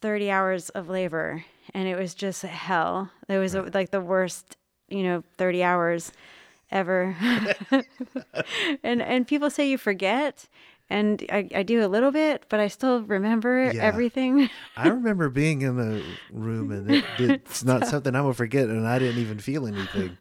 [0.00, 1.44] 30 hours of labor
[1.74, 3.10] and it was just hell.
[3.28, 4.56] It was like the worst,
[4.88, 6.12] you know, 30 hours
[6.70, 7.14] ever.
[8.82, 10.48] and, and people say you forget.
[10.92, 13.82] And I, I do a little bit, but I still remember Yeah.
[13.82, 14.50] everything.
[14.76, 17.04] I remember being in the room and it,
[17.48, 20.18] it's not something I'm gonna forget, and I didn't even feel anything.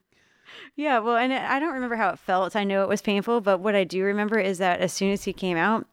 [0.78, 2.56] Yeah, well, and I don't remember how it felt.
[2.56, 5.24] I know it was painful, but what I do remember is that as soon as
[5.26, 5.86] he came out,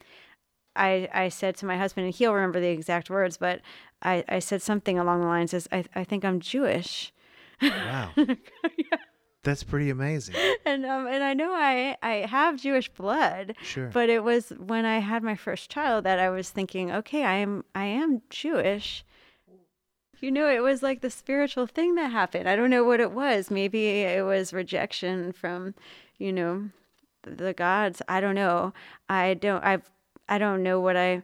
[0.77, 3.61] I I said to my husband, and he'll remember the exact words, but
[4.03, 7.13] I, I said something along the lines as I, I think I'm Jewish.
[7.61, 8.15] Wow,
[9.49, 10.35] that's pretty amazing.
[10.69, 13.89] And um and I know I I have Jewish blood, Sure.
[13.93, 17.37] but it was when I had my first child that I was thinking, okay, I
[17.37, 19.05] am I am Jewish.
[20.21, 22.49] You know, it was like the spiritual thing that happened.
[22.49, 23.51] I don't know what it was.
[23.51, 25.75] Maybe it was rejection from,
[26.19, 26.71] you know,
[27.23, 28.03] the gods.
[28.09, 28.73] I don't know.
[29.09, 29.89] I don't I've
[30.29, 31.23] I don't know what I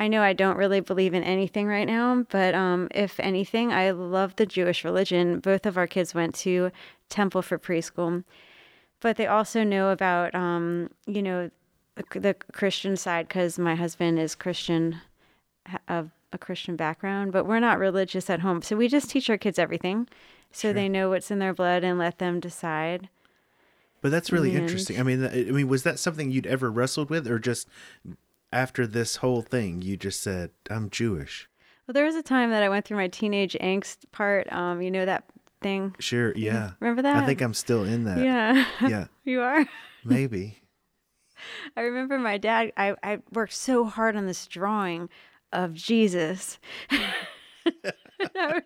[0.00, 3.90] I know I don't really believe in anything right now, but um, if anything, I
[3.90, 5.40] love the Jewish religion.
[5.40, 6.70] Both of our kids went to
[7.10, 8.24] temple for preschool,
[9.00, 11.50] but they also know about, um, you know,
[12.14, 15.02] the, Christian side because my husband is Christian,
[15.86, 18.62] of a Christian background, but we're not religious at home.
[18.62, 20.08] So we just teach our kids everything
[20.50, 20.72] so Sure.
[20.72, 23.10] they know what's in their blood and let them decide.
[24.00, 24.98] But that's really And- interesting.
[24.98, 27.68] I mean, I mean, was that something you'd ever wrestled with, or just
[28.52, 31.48] after this whole thing, you just said, "I'm Jewish"?
[31.86, 34.50] Well, there was a time that I went through my teenage angst part.
[34.52, 35.24] Um, you know that
[35.60, 35.94] thing?
[35.98, 36.72] Sure, yeah.
[36.80, 37.22] Remember that?
[37.22, 38.18] I think I'm still in that.
[38.18, 38.64] Yeah.
[38.88, 39.66] Yeah, you are?
[40.04, 40.58] maybe.
[41.76, 42.72] I remember my dad.
[42.76, 45.08] I I worked so hard on this drawing
[45.52, 46.58] of Jesus.
[46.90, 47.02] I
[48.36, 48.62] was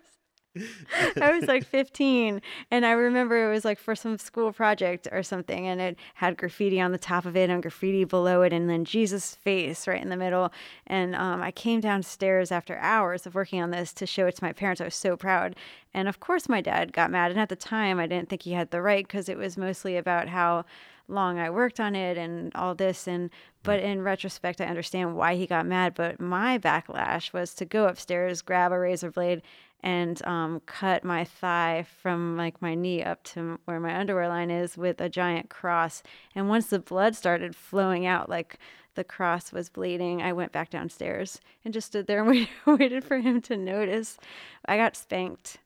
[1.21, 2.41] I was like 15
[2.71, 6.37] and I remember it was like for some school project or something and it had
[6.37, 10.01] graffiti on the top of it and graffiti below it and then Jesus face right
[10.01, 10.53] in the middle
[10.87, 14.43] and um, I came downstairs after hours of working on this to show it to
[14.43, 14.79] my parents.
[14.79, 15.55] I was so proud
[15.93, 18.53] and of course my dad got mad and at the time I didn't think he
[18.53, 20.65] had the right because it was mostly about how
[21.07, 23.29] long I worked on it and all this and
[23.61, 27.87] but in retrospect I understand why he got mad but my backlash was to go
[27.87, 29.41] upstairs grab a razor blade
[29.85, 34.49] and um, cut my thigh from like my knee up to where my underwear line
[34.49, 36.01] is with a giant cross
[36.33, 38.57] and once the blood started flowing out like
[38.95, 43.03] the cross was bleeding I went back downstairs and just stood there and waited, waited
[43.03, 44.17] for him to notice
[44.65, 45.59] I got spanked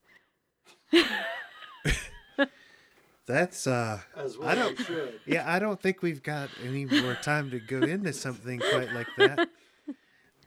[3.26, 5.20] That's uh As I don't should.
[5.28, 9.08] yeah, I don't think we've got any more time to go into something quite like
[9.18, 9.48] that.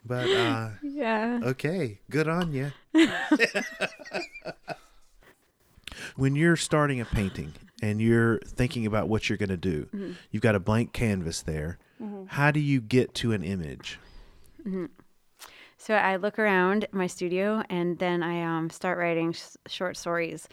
[0.05, 2.71] But uh yeah okay, good on you.
[6.15, 10.43] when you're starting a painting and you're thinking about what you're going to do, you've
[10.43, 11.77] got a blank canvas there.
[12.27, 13.99] How do you get to an image?
[15.77, 20.47] So I look around my studio and then I um, start writing sh- short stories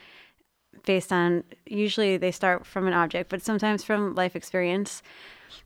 [0.85, 5.03] based on usually they start from an object, but sometimes from life experience.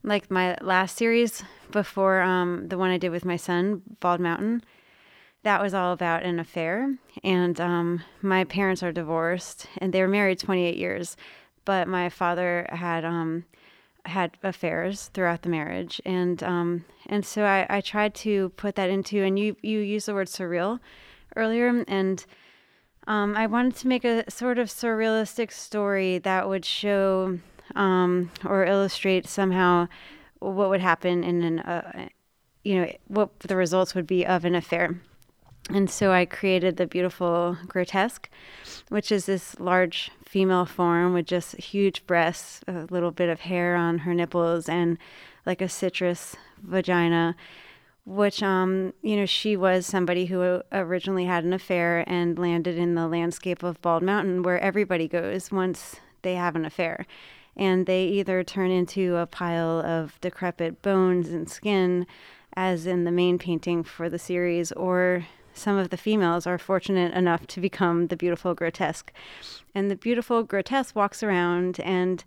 [0.02, 4.62] Like my last series before um, the one I did with my son, Bald Mountain,
[5.42, 6.96] that was all about an affair.
[7.22, 11.16] And um, my parents are divorced and they were married 28 years,
[11.64, 13.04] but my father had.
[13.04, 13.44] Um,
[14.06, 18.90] had affairs throughout the marriage and um and so I, I tried to put that
[18.90, 20.78] into and you you used the word surreal
[21.36, 22.24] earlier and
[23.06, 27.38] um I wanted to make a sort of surrealistic story that would show
[27.74, 29.86] um or illustrate somehow
[30.38, 32.08] what would happen in an uh,
[32.62, 35.00] you know what the results would be of an affair
[35.70, 38.28] and so I created the beautiful grotesque,
[38.90, 43.74] which is this large female form with just huge breasts, a little bit of hair
[43.74, 44.98] on her nipples, and
[45.46, 47.34] like a citrus vagina.
[48.06, 52.94] Which, um, you know, she was somebody who originally had an affair and landed in
[52.94, 57.06] the landscape of Bald Mountain, where everybody goes once they have an affair.
[57.56, 62.06] And they either turn into a pile of decrepit bones and skin,
[62.56, 67.14] as in the main painting for the series, or some of the females are fortunate
[67.14, 69.12] enough to become the beautiful grotesque.
[69.74, 72.24] And the beautiful grotesque walks around and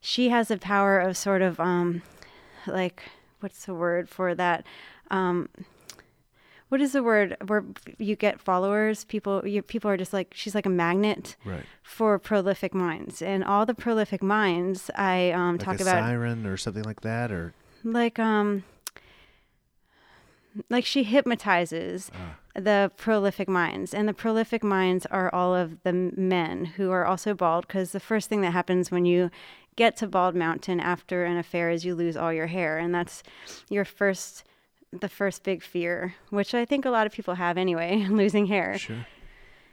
[0.00, 2.02] she has a power of sort of um
[2.66, 3.02] like
[3.40, 4.64] what's the word for that?
[5.10, 5.48] Um
[6.72, 7.62] what is the word where
[7.98, 9.04] you get followers?
[9.04, 11.66] People you, people are just like she's like a magnet Right.
[11.82, 13.20] for prolific minds.
[13.20, 17.02] And all the prolific minds I um Like talk a about siren or something like
[17.02, 17.52] that or
[17.84, 18.64] like um
[20.70, 22.10] like she hypnotizes
[22.56, 27.34] the prolific minds and the prolific minds are all of the men who are also
[27.34, 29.30] bald because the first thing that happens when you
[29.76, 33.22] get to bald mountain after an affair is you lose all your hair and that's
[33.68, 34.44] your first
[34.92, 38.78] the first big fear which i think a lot of people have anyway losing hair.
[38.78, 39.06] Sure.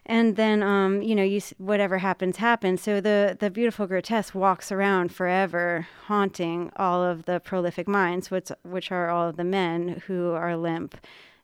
[0.06, 2.82] and then um, you know you whatever happens happens.
[2.82, 8.50] So the the beautiful grotesque walks around forever haunting all of the prolific minds which
[8.64, 10.96] which are all of the men who are limp.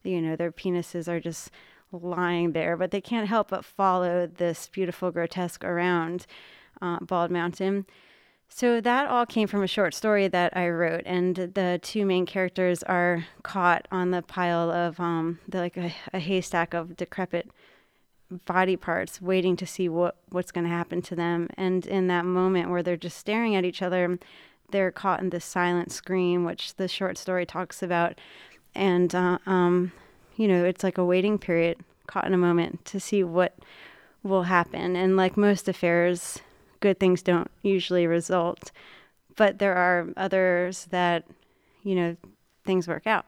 [0.04, 1.52] You know their penises are just
[1.92, 6.26] lying there but they can't help but follow this beautiful grotesque around
[6.82, 7.86] uh, bald mountain
[8.56, 12.26] so that all came from a short story that I wrote, and the two main
[12.26, 17.52] characters are caught on the pile of um, the, like a, a haystack of decrepit
[18.46, 21.50] body parts waiting to see what what's going to happen to them.
[21.58, 24.18] And in that moment where they're just staring at each other
[24.72, 28.18] they're caught in this silent scream which the short story talks about.
[28.74, 29.92] And uh, um,
[30.38, 33.58] you know it's like a waiting period caught in a moment to see what
[34.24, 34.96] will happen.
[34.96, 36.40] And like most affairs
[36.80, 38.72] good things don't usually result
[39.36, 41.26] but there are others that
[41.84, 42.16] you know
[42.64, 43.26] things work out.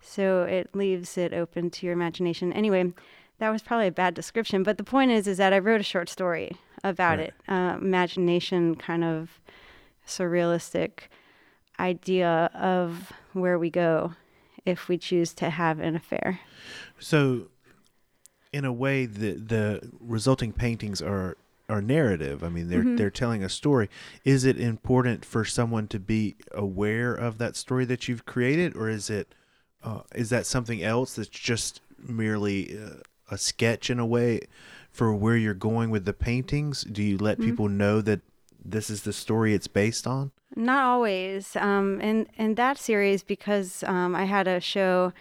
[0.00, 2.52] So it leaves it open to your imagination.
[2.52, 2.92] Anyway
[3.38, 5.84] that was probably a bad description but the point is is that i wrote a
[5.84, 6.50] short story
[6.82, 7.28] about Right.
[7.28, 9.38] it uh, imagination kind of
[10.06, 11.02] surrealistic
[11.78, 14.14] idea of where we go
[14.64, 16.40] if we choose to have an affair.
[16.98, 17.48] So,
[18.52, 21.36] in a way, the the resulting paintings are
[21.68, 22.42] are narrative.
[22.42, 22.96] I mean, they're Mm-hmm.
[22.96, 23.88] they're telling a story.
[24.24, 28.88] Is it important for someone to be aware of that story that you've created, or
[28.88, 29.34] is it
[29.82, 33.00] uh, is that something else that's just merely uh,
[33.30, 34.40] a sketch in a way
[34.90, 36.82] for where you're going with the paintings?
[36.84, 37.24] Do you Mm-hmm.
[37.24, 38.20] let people know that
[38.64, 40.30] this is the story it's based on?
[40.56, 41.54] Not always.
[41.56, 45.12] Um, in in that series, because um, I had a show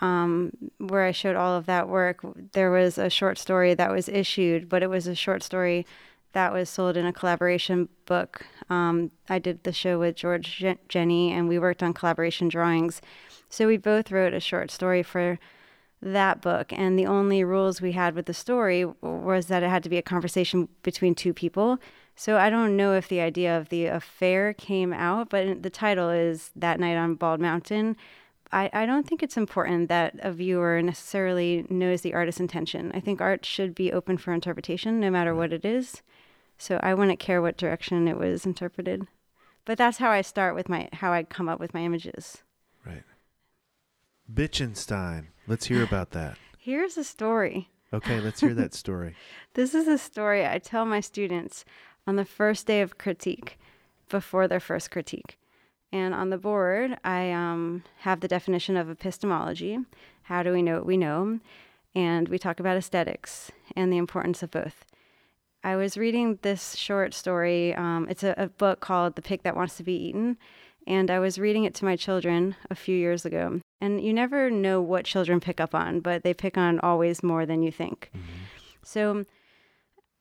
[0.00, 2.20] um, where I showed all of that work.
[2.52, 5.86] There was a short story that was issued, but it was a short story
[6.32, 8.46] that was sold in a collaboration book.
[8.68, 13.00] Um, I did the show with George Jenne, and we worked on collaboration drawings.
[13.48, 15.38] So we both wrote a short story for
[16.02, 16.72] that book.
[16.72, 19.96] And the only rules we had with the story was that it had to be
[19.96, 21.78] a conversation between two people.
[22.14, 26.10] So I don't know if the idea of the affair came out, but the title
[26.10, 27.96] is That Night on Bald Mountain.
[28.52, 32.92] I, I don't think it's important that a viewer necessarily knows the artist's intention.
[32.94, 36.02] I think art should be open for interpretation no matter what it is.
[36.58, 39.06] So I wouldn't care what direction it was interpreted.
[39.64, 42.38] But that's how I start with my how I come up with my images.
[42.86, 43.02] Right.
[44.32, 45.26] Bitchenstein.
[45.46, 46.38] Let's hear about that.
[46.58, 47.70] Here's a story.
[47.92, 49.14] Okay, let's hear that story.
[49.54, 51.64] this is a story I tell my students
[52.06, 53.58] on the first day of critique
[54.08, 55.38] before their first critique.
[55.92, 59.78] And on the board, I um, have the definition of epistemology.
[60.22, 61.40] How do we know what we know?
[61.94, 64.84] And we talk about aesthetics and the importance of both.
[65.64, 67.74] I was reading this short story.
[67.74, 70.36] Um, it's a, a book called The Pig That Wants to Be Eaten.
[70.86, 73.60] And I was reading it to my children a few years ago.
[73.80, 77.44] And you never know what children pick up on, but they pick on always more
[77.46, 78.10] than you think.
[78.14, 78.32] Mm-hmm.
[78.82, 79.26] So,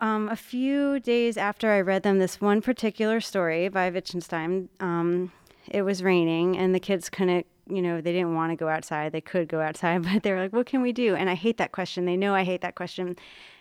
[0.02, 5.32] um, a few days after I read them this one particular story by Wittgenstein, um,
[5.70, 9.12] it was raining and the kids couldn't, you know, they didn't want to go outside.
[9.12, 11.16] They could go outside, but they were like, what can we do?
[11.16, 12.06] And I hate that question.
[12.06, 13.16] They know I hate that question.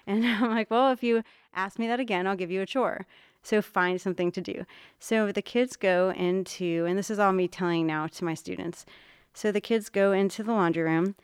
[0.06, 1.22] And I'm like, well, if you
[1.54, 3.06] ask me that again, I'll give you a chore.
[3.42, 4.64] So find something to do.
[4.98, 8.86] So the kids go into, and this is all me telling now to my students.
[9.34, 11.14] So the kids go into the laundry room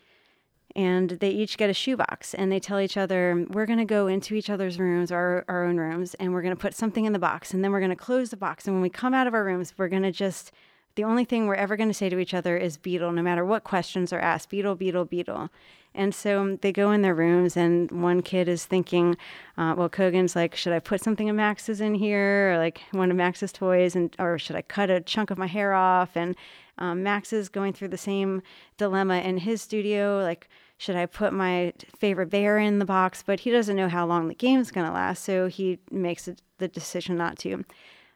[0.76, 4.06] and they each get a shoebox and they tell each other, we're going to go
[4.06, 7.12] into each other's rooms, our, our own rooms, and we're going to put something in
[7.12, 7.54] the box.
[7.54, 8.66] And then we're going to close the box.
[8.66, 10.52] And when we come out of our rooms, we're going to just,
[10.94, 13.44] the only thing we're ever going to say to each other is beetle, no matter
[13.44, 15.50] what questions are asked beetle, beetle, beetle.
[15.94, 19.16] And so they go in their rooms, and one kid is thinking,
[19.58, 23.10] uh, well, Kogan's like, should I put something of Max's in here, or like one
[23.10, 26.16] of Max's toys, and or should I cut a chunk of my hair off?
[26.16, 26.36] And
[26.78, 28.42] um, Max is going through the same
[28.76, 33.22] dilemma in his studio, like, should I put my favorite bear in the box?
[33.26, 36.28] But he doesn't know how long the game's going to last, so he makes
[36.58, 37.64] the decision not to.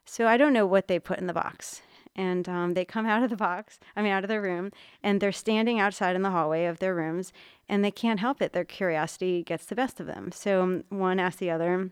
[0.06, 1.82] So I don't know what they put in the box
[2.16, 4.70] and um, they come out of the box, I mean, out of their room,
[5.02, 7.32] and they're standing outside in the hallway of their rooms,
[7.68, 8.52] and they can't help it.
[8.52, 10.30] Their curiosity gets the best of them.
[10.32, 11.90] So um, one asks the other,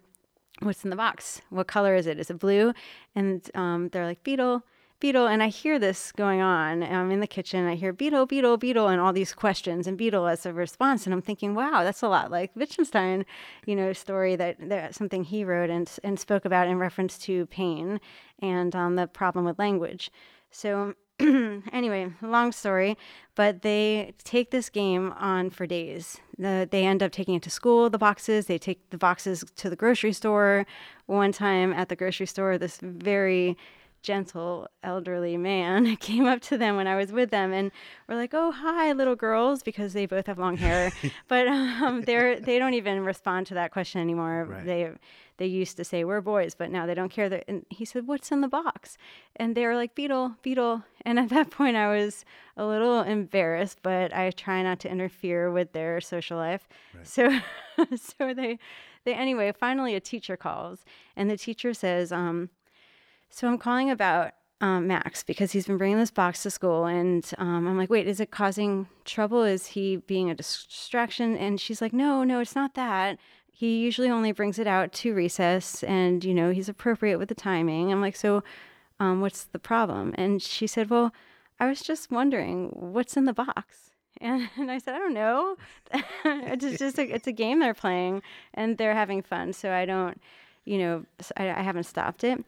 [0.60, 1.40] What's in the box?
[1.50, 2.20] What color is it?
[2.20, 2.72] Is it blue?
[3.14, 4.62] And um, they're like, Beetle.
[5.02, 6.84] Beetle, and I hear this going on.
[6.84, 7.66] I'm in the kitchen.
[7.66, 11.06] I hear Beetle, Beetle, Beetle, and all these questions, and Beetle as a response.
[11.06, 13.26] And I'm thinking, wow, that's a lot like Wittgenstein,
[13.66, 17.46] you know, story that, that something he wrote and and spoke about in reference to
[17.46, 18.00] pain
[18.38, 20.08] and um, the problem with language.
[20.52, 22.96] So anyway, long story,
[23.34, 26.20] but they take this game on for days.
[26.38, 28.46] The, they end up taking it to school, the boxes.
[28.46, 30.64] They take the boxes to the grocery store.
[31.06, 33.56] One time at the grocery store, this very
[34.02, 37.70] gentle elderly man came up to them when I was with them and
[38.08, 40.92] were like, "Oh, hi, little girls," because they both have long hair.
[41.28, 44.46] but um, they're they don't even respond to that question anymore.
[44.48, 44.64] Right.
[44.64, 44.90] They
[45.38, 47.28] they used to say we're boys, but now they don't care.
[47.28, 48.98] That and he said, "What's in the box?"
[49.36, 52.24] And they were like, "Beetle, beetle." And at that point, I was
[52.56, 56.68] a little embarrassed, but I try not to interfere with their social life.
[56.94, 57.06] Right.
[57.06, 57.38] So
[57.96, 58.58] so they
[59.04, 59.52] they anyway.
[59.52, 60.84] Finally, a teacher calls,
[61.16, 62.12] and the teacher says.
[62.12, 62.50] Um,
[63.32, 67.28] so I'm calling about um, Max because he's been bringing this box to school, and
[67.38, 69.42] um, I'm like, wait, is it causing trouble?
[69.42, 71.36] Is he being a distraction?
[71.36, 73.18] And she's like, no, no, it's not that.
[73.50, 77.34] He usually only brings it out to recess, and you know he's appropriate with the
[77.34, 77.90] timing.
[77.90, 78.44] I'm like, so
[79.00, 80.14] um, what's the problem?
[80.18, 81.12] And she said, well,
[81.58, 83.78] I was just wondering what's in the box.
[84.20, 85.56] And, I said, I don't know.
[86.24, 88.22] it's just a, it's a game they're playing,
[88.54, 89.52] and they're having fun.
[89.52, 90.20] So I don't,
[90.64, 91.04] you know,
[91.36, 92.44] I, I haven't stopped it.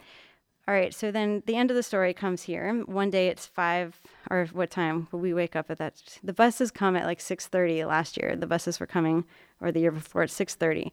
[0.66, 2.82] All right, so then the end of the story comes here.
[2.86, 4.00] One day it's five,
[4.30, 5.08] or what time?
[5.12, 6.18] We wake up at that.
[6.22, 7.84] The buses come at like six thirty.
[7.84, 9.24] Last year, the buses were coming,
[9.60, 10.90] or the year before, at six thirty,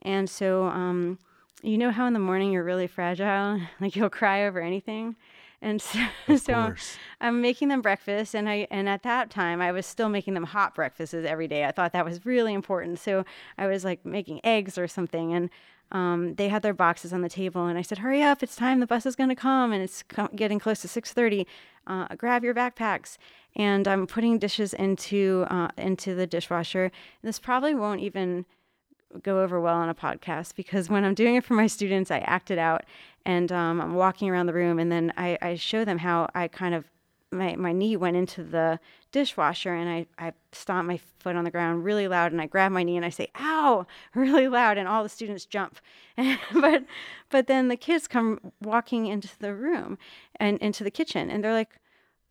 [0.00, 1.18] and so um,
[1.62, 5.16] you know how in the morning you're really fragile, like you'll cry over anything,
[5.60, 6.00] and so,
[6.38, 6.74] so
[7.20, 10.44] I'm making them breakfast, and I and at that time I was still making them
[10.44, 11.66] hot breakfasts every day.
[11.66, 13.26] I thought that was really important, so
[13.58, 15.50] I was like making eggs or something, and
[15.92, 18.42] um, they had their boxes on the table, and I said, "Hurry up!
[18.42, 18.80] It's time.
[18.80, 21.46] The bus is going to come, and it's co- getting close to 6:30.
[21.86, 23.18] Uh, grab your backpacks."
[23.54, 26.84] And I'm putting dishes into uh, into the dishwasher.
[26.84, 28.46] And This probably won't even
[29.22, 32.18] go over well on a podcast because when I'm doing it for my students, I
[32.20, 32.84] act it out
[33.26, 36.48] and um, I'm walking around the room and then I, I show them how I
[36.48, 36.86] kind of
[37.32, 38.78] my, my knee went into the
[39.10, 42.72] dishwasher and I, I stomp my foot on the ground really loud and I grab
[42.72, 44.78] my knee and I say, ow, really loud.
[44.78, 45.78] And all the students jump.
[46.54, 46.84] but,
[47.30, 49.98] but then the kids come walking into the room
[50.36, 51.78] and into the kitchen and they're like,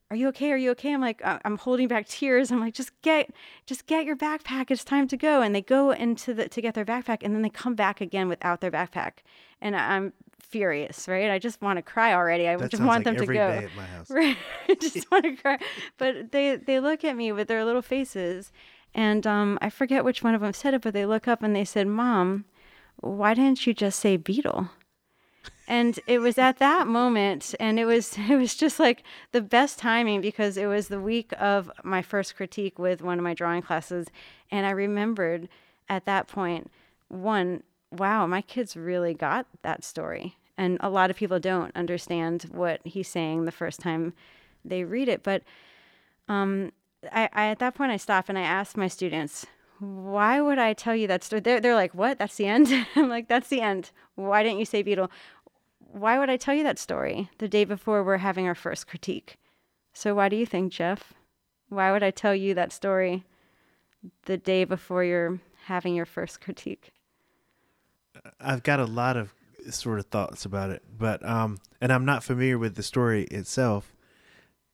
[0.10, 0.52] are you okay?
[0.52, 0.94] Are you okay?
[0.94, 2.52] I'm like, uh, I'm holding back tears.
[2.52, 3.32] I'm like, just get,
[3.66, 4.70] just get your backpack.
[4.70, 5.42] It's time to go.
[5.42, 8.28] And they go into the, to get their backpack and then they come back again
[8.28, 9.20] without their backpack.
[9.62, 11.30] And I'm furious, right?
[11.30, 12.48] I just want to cry already.
[12.48, 13.34] I That just want like them to go.
[13.34, 14.10] day at my house.
[14.10, 14.38] Right.
[14.70, 15.58] I just want to cry.
[15.98, 18.52] But they, they look at me with their little faces.
[18.94, 21.56] And um, I forget which one of them said it, but they look up and
[21.56, 22.46] they said, Mom,
[22.98, 24.70] why didn't you just say beetle?
[25.68, 29.80] And it was at that moment, and it was it was just like the best
[29.80, 33.62] timing because it was the week of my first critique with one of my drawing
[33.62, 34.08] classes,
[34.52, 35.48] and I remembered
[35.88, 36.70] at that point,
[37.08, 42.44] one, wow, my kids really got that story, and a lot of people don't understand
[42.52, 44.14] what he's saying the first time
[44.64, 45.44] they read it, but
[46.28, 46.72] um,
[47.12, 49.46] I, I at that point I stopped and I asked my students,
[49.80, 51.42] why would I tell you that story?
[51.42, 52.20] They're, they're like, what?
[52.20, 52.72] That's the end?
[52.96, 53.92] I'm like, that's the end.
[54.16, 55.10] Why didn't you say beetle?
[55.80, 59.38] Why would I tell you that story the day before we're having our first critique?
[59.94, 61.14] So why do you think, Jeff?
[61.70, 63.26] Why would I tell you that story
[64.26, 66.92] the day before you're having your first critique?
[68.40, 69.34] I've got a lot of
[69.70, 73.96] sort of thoughts about it, but um, and I'm not familiar with the story itself,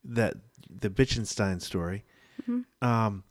[0.03, 0.35] that
[0.69, 2.05] the Wittgenstein story.
[2.81, 3.23] Um,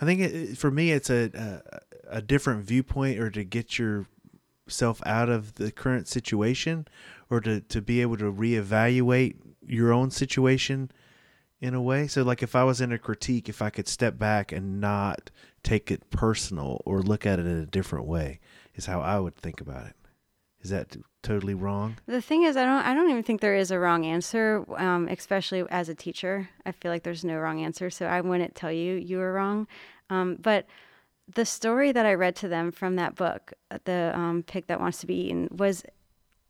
[0.00, 5.02] I think it, for me, it's a, a a different viewpoint, or to get yourself
[5.04, 6.86] out of the current situation,
[7.30, 9.36] or to to be able to reevaluate
[9.66, 10.90] your own situation
[11.60, 12.06] in a way.
[12.06, 15.30] So, like, if I was in a critique, if I could step back and not
[15.62, 18.40] take it personal or look at it in a different way,
[18.78, 19.94] is how I would think about it.
[20.62, 21.98] Is that totally wrong?
[22.06, 22.84] The thing is, I don't.
[22.84, 24.64] I don't even think there is a wrong answer.
[24.76, 27.90] Um, especially as a teacher, I feel like there's no wrong answer.
[27.90, 29.68] So I wouldn't tell you you were wrong.
[30.10, 30.66] Um, but
[31.32, 33.52] the story that I read to them from that book,
[33.84, 35.84] the um, pig that wants to be eaten, was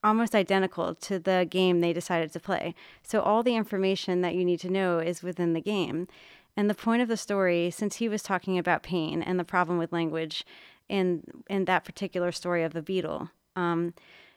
[0.05, 2.75] almost identical to the game they decided to play.
[3.03, 6.07] So all the information that you need to know is within the game.
[6.57, 9.79] And the point of the story, since he was talking about pain and the problem
[9.79, 10.45] with language
[10.89, 13.95] in in that particular story of the beetle, um,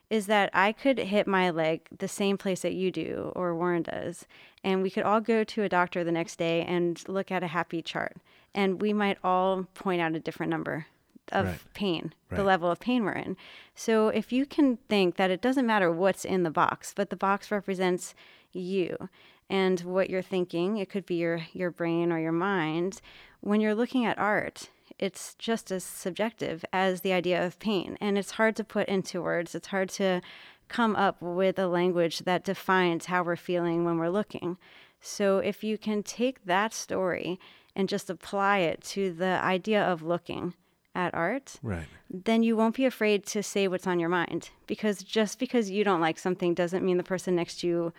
[0.10, 3.84] is that I could hit my leg the same place that you do or Warren
[3.84, 4.26] does,
[4.64, 7.47] and we could all go to a doctor the next day and look at a
[7.47, 8.18] happy chart,
[8.54, 10.88] and we might all point out a different number
[11.32, 11.60] of Right.
[11.74, 13.38] pain, the level of pain we're in.
[13.74, 17.16] So if you can think that it doesn't matter what's in the box, but the
[17.16, 18.14] box represents
[18.52, 19.08] you
[19.49, 22.99] and what you're thinking, it could be your your brain or your mind.
[23.39, 24.70] When you're looking at art,
[25.02, 29.22] it's just as subjective as the idea of pain, and it's hard to put into
[29.22, 29.56] words.
[29.56, 30.22] It's hard to
[30.70, 34.58] come up with a language that defines how we're feeling when we're looking.
[35.02, 37.39] So if you can take that story
[37.76, 40.54] and just apply it to the idea of looking
[40.93, 41.88] at art, Right.
[42.10, 45.84] then you won't be afraid to say what's on your mind because just because you
[45.84, 47.93] don't like something doesn't mean the person next to you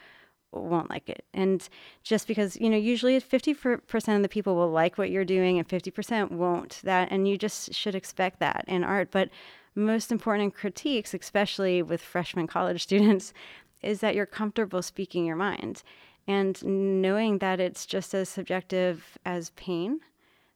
[0.53, 1.25] won't like it.
[1.33, 1.67] And
[2.03, 5.69] just because, you know, usually 50% of the people will like what you're doing and
[5.69, 6.81] 50% won't.
[6.85, 9.31] That and you just should expect that in art, but
[9.75, 13.33] most important in critiques, especially with freshman college students,
[13.83, 15.83] is that you're comfortable speaking your mind
[16.29, 20.01] and knowing that it's just as subjective as pain.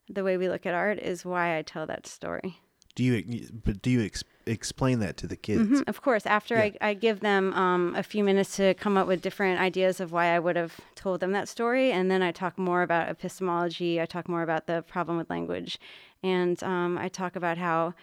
[0.08, 2.60] The way we look at art is why I tell that story.
[2.94, 4.00] Do you but do you
[4.46, 5.80] explain that to the kids?
[5.80, 9.06] Mhm, Of course, after I, I give them um, a few minutes to come up
[9.06, 12.32] with different ideas of why I would have told them that story, and then I
[12.32, 14.00] talk more about epistemology.
[14.00, 15.78] I talk more about the problem with language,
[16.22, 17.94] and um, I talk about how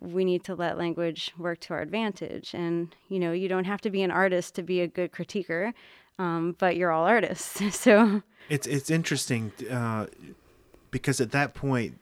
[0.00, 2.54] we need to let language work to our advantage.
[2.54, 5.74] And you know, you don't have to be an artist to be a good critiquer,
[6.18, 7.60] um, but you're all artists.
[7.78, 10.06] so It's it's interesting uh,
[10.90, 11.98] because at that point,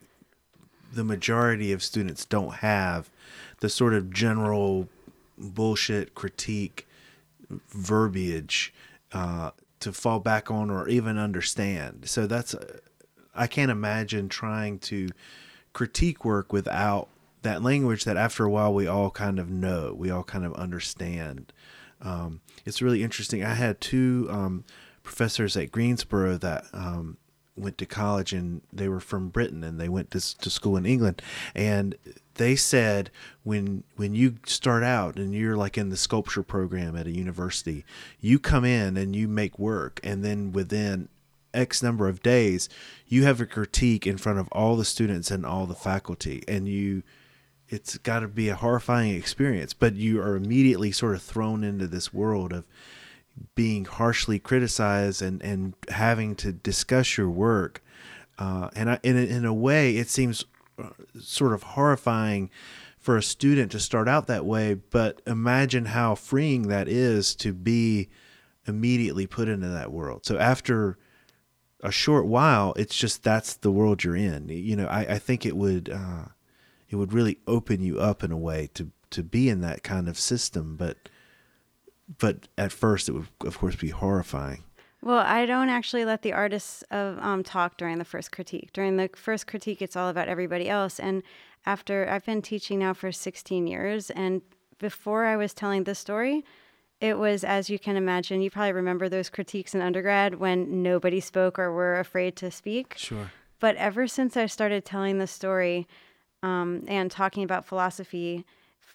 [0.92, 3.10] the majority of students don't have
[3.60, 4.88] the sort of general
[5.38, 6.86] bullshit critique
[7.70, 8.72] verbiage
[9.12, 9.50] uh,
[9.80, 12.08] to fall back on or even understand.
[12.08, 12.54] So that's
[13.34, 15.08] I can't imagine trying to
[15.72, 17.08] critique work without
[17.42, 20.52] that language that after a while we all kind of know, we all kind of
[20.54, 21.52] understand.
[22.02, 23.44] Um, it's really interesting.
[23.44, 24.64] I had two um,
[25.02, 27.16] professors at Greensboro that um,
[27.60, 30.86] went to college and they were from Britain and they went to, to school in
[30.86, 31.22] England
[31.54, 31.96] and
[32.34, 33.10] they said
[33.42, 37.84] when when you start out and you're like in the sculpture program at a university
[38.20, 41.08] you come in and you make work and then within
[41.52, 42.68] x number of days
[43.06, 46.68] you have a critique in front of all the students and all the faculty and
[46.68, 47.02] you
[47.70, 49.72] it's got to be a horrifying experience.
[49.72, 52.64] But you are immediately sort of thrown into this world of
[53.54, 57.82] being harshly criticized and and having to discuss your work.
[58.38, 60.44] Uh, and I, in a, in a way, it seems
[60.78, 62.50] uh, sort of horrifying
[62.98, 64.74] for a student to start out that way.
[64.74, 68.08] But imagine how freeing that is to be
[68.66, 70.24] immediately put into that world.
[70.24, 70.98] So after
[71.82, 74.48] a short while, it's just that's the world you're in.
[74.48, 76.26] You know, I, I think it would uh,
[76.88, 80.08] it would really open you up in a way to to be in that kind
[80.08, 80.76] of system.
[80.76, 80.96] But
[82.18, 84.64] but at first, it would of course be horrifying.
[85.02, 88.70] Well, I don't actually let the artists of um, talk during the first critique.
[88.72, 91.00] During the first critique, it's all about everybody else.
[91.00, 91.22] And
[91.64, 94.42] after I've been teaching now for 16 years, and
[94.78, 96.44] before I was telling this story,
[97.00, 98.42] it was as you can imagine.
[98.42, 102.94] You probably remember those critiques in undergrad when nobody spoke or were afraid to speak.
[102.98, 103.30] Sure.
[103.58, 105.86] But ever since I started telling the story
[106.42, 108.44] um, and talking about philosophy,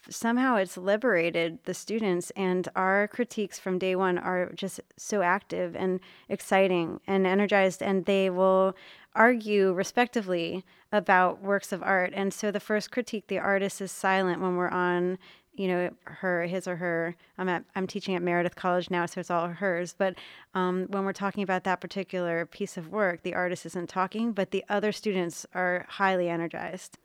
[0.08, 5.74] somehow it's liberated the students and our critiques from day one are just so active
[5.76, 8.76] and exciting and energized and they will
[9.14, 14.40] argue respectively about works of art and so the first critique the artist is silent
[14.40, 15.18] when we're on
[15.54, 19.20] you know her his or her i'm at i'm teaching at meredith college now so
[19.20, 20.14] it's all hers but
[20.54, 24.50] um, when we're talking about that particular piece of work the artist isn't talking but
[24.50, 26.98] the other students are highly energized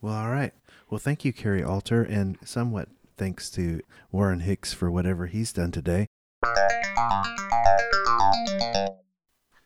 [0.00, 0.52] Well, all right.
[0.90, 3.80] Well, thank you, Carrie Alter, and somewhat thanks to
[4.10, 6.06] Warren Hicks for whatever he's done today.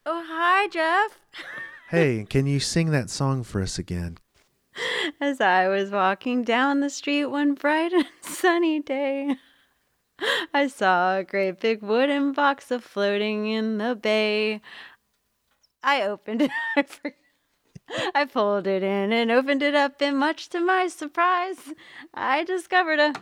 [0.05, 1.19] oh hi jeff
[1.91, 4.17] Hey, can you sing that song for us again?
[5.21, 9.37] As I was walking down the street one bright and sunny day,
[10.55, 14.63] I saw a great big wooden box a floating in the bay.
[15.83, 16.51] I opened it.
[16.77, 17.15] I, for-
[18.15, 21.73] I pulled it in and opened it up, and much to my surprise,
[22.15, 23.13] I discovered a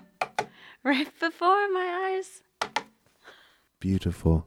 [0.82, 2.42] right before my eyes.
[3.78, 4.46] Beautiful.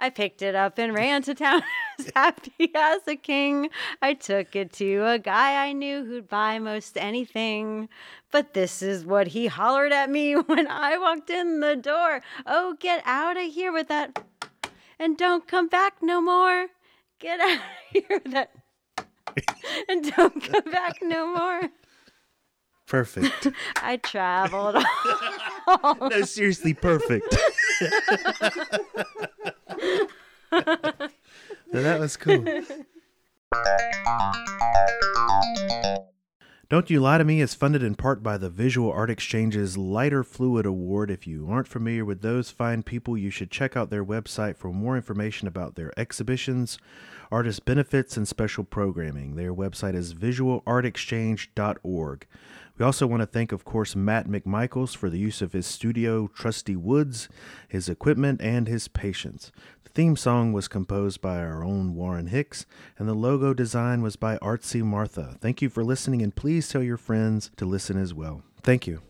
[0.00, 1.62] I picked it up and ran to town
[1.98, 3.70] as happy as a king.
[4.02, 7.88] I took it to a guy I knew who'd buy most anything.
[8.30, 12.22] But this is what he hollered at me when I walked in the door.
[12.44, 14.24] Oh, get out of here with that.
[14.98, 16.66] And don't come back no more.
[17.20, 18.50] Get out of here with that.
[19.88, 21.62] And don't come back no more.
[22.86, 23.48] Perfect.
[23.76, 24.76] I traveled
[26.00, 27.34] no, seriously, perfect.
[31.72, 32.44] No, that was cool.
[36.68, 40.22] Don't You Lie to Me is funded in part by the Visual Art Exchange's Lighter
[40.22, 41.10] Fluid Award.
[41.10, 44.72] If you aren't familiar with those fine people, you should check out their website for
[44.72, 46.78] more information about their exhibitions,
[47.34, 49.34] artist benefits, and special programming.
[49.34, 52.26] Their website is visualartexchange.org.
[52.78, 56.28] We also want to thank, of course, Matt McMichaels for the use of his studio,
[56.28, 57.28] Trusty Woods,
[57.68, 59.50] his equipment, and his patience.
[59.82, 62.66] The theme song was composed by our own Warren Hicks,
[62.98, 65.36] and the logo design was by Artsy Martha.
[65.40, 68.44] Thank you for listening, and please tell your friends to listen as well.
[68.62, 69.02] Thank you.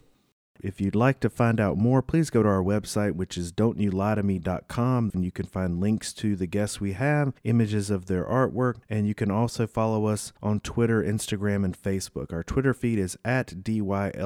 [0.65, 5.11] If you'd like to find out more, please go to our website, which is don'tyoulieto.me.com,
[5.13, 9.07] and you can find links to the guests we have, images of their artwork, and
[9.07, 12.33] you can also follow us on Twitter, Instagram, and Facebook.
[12.33, 14.23] Our Twitter feed is at DYLTMNC.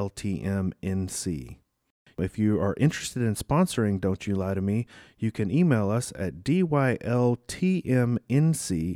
[2.16, 4.86] If you are interested in sponsoring Don't You Lie to Me,
[5.18, 7.36] you can email us at dyltmnc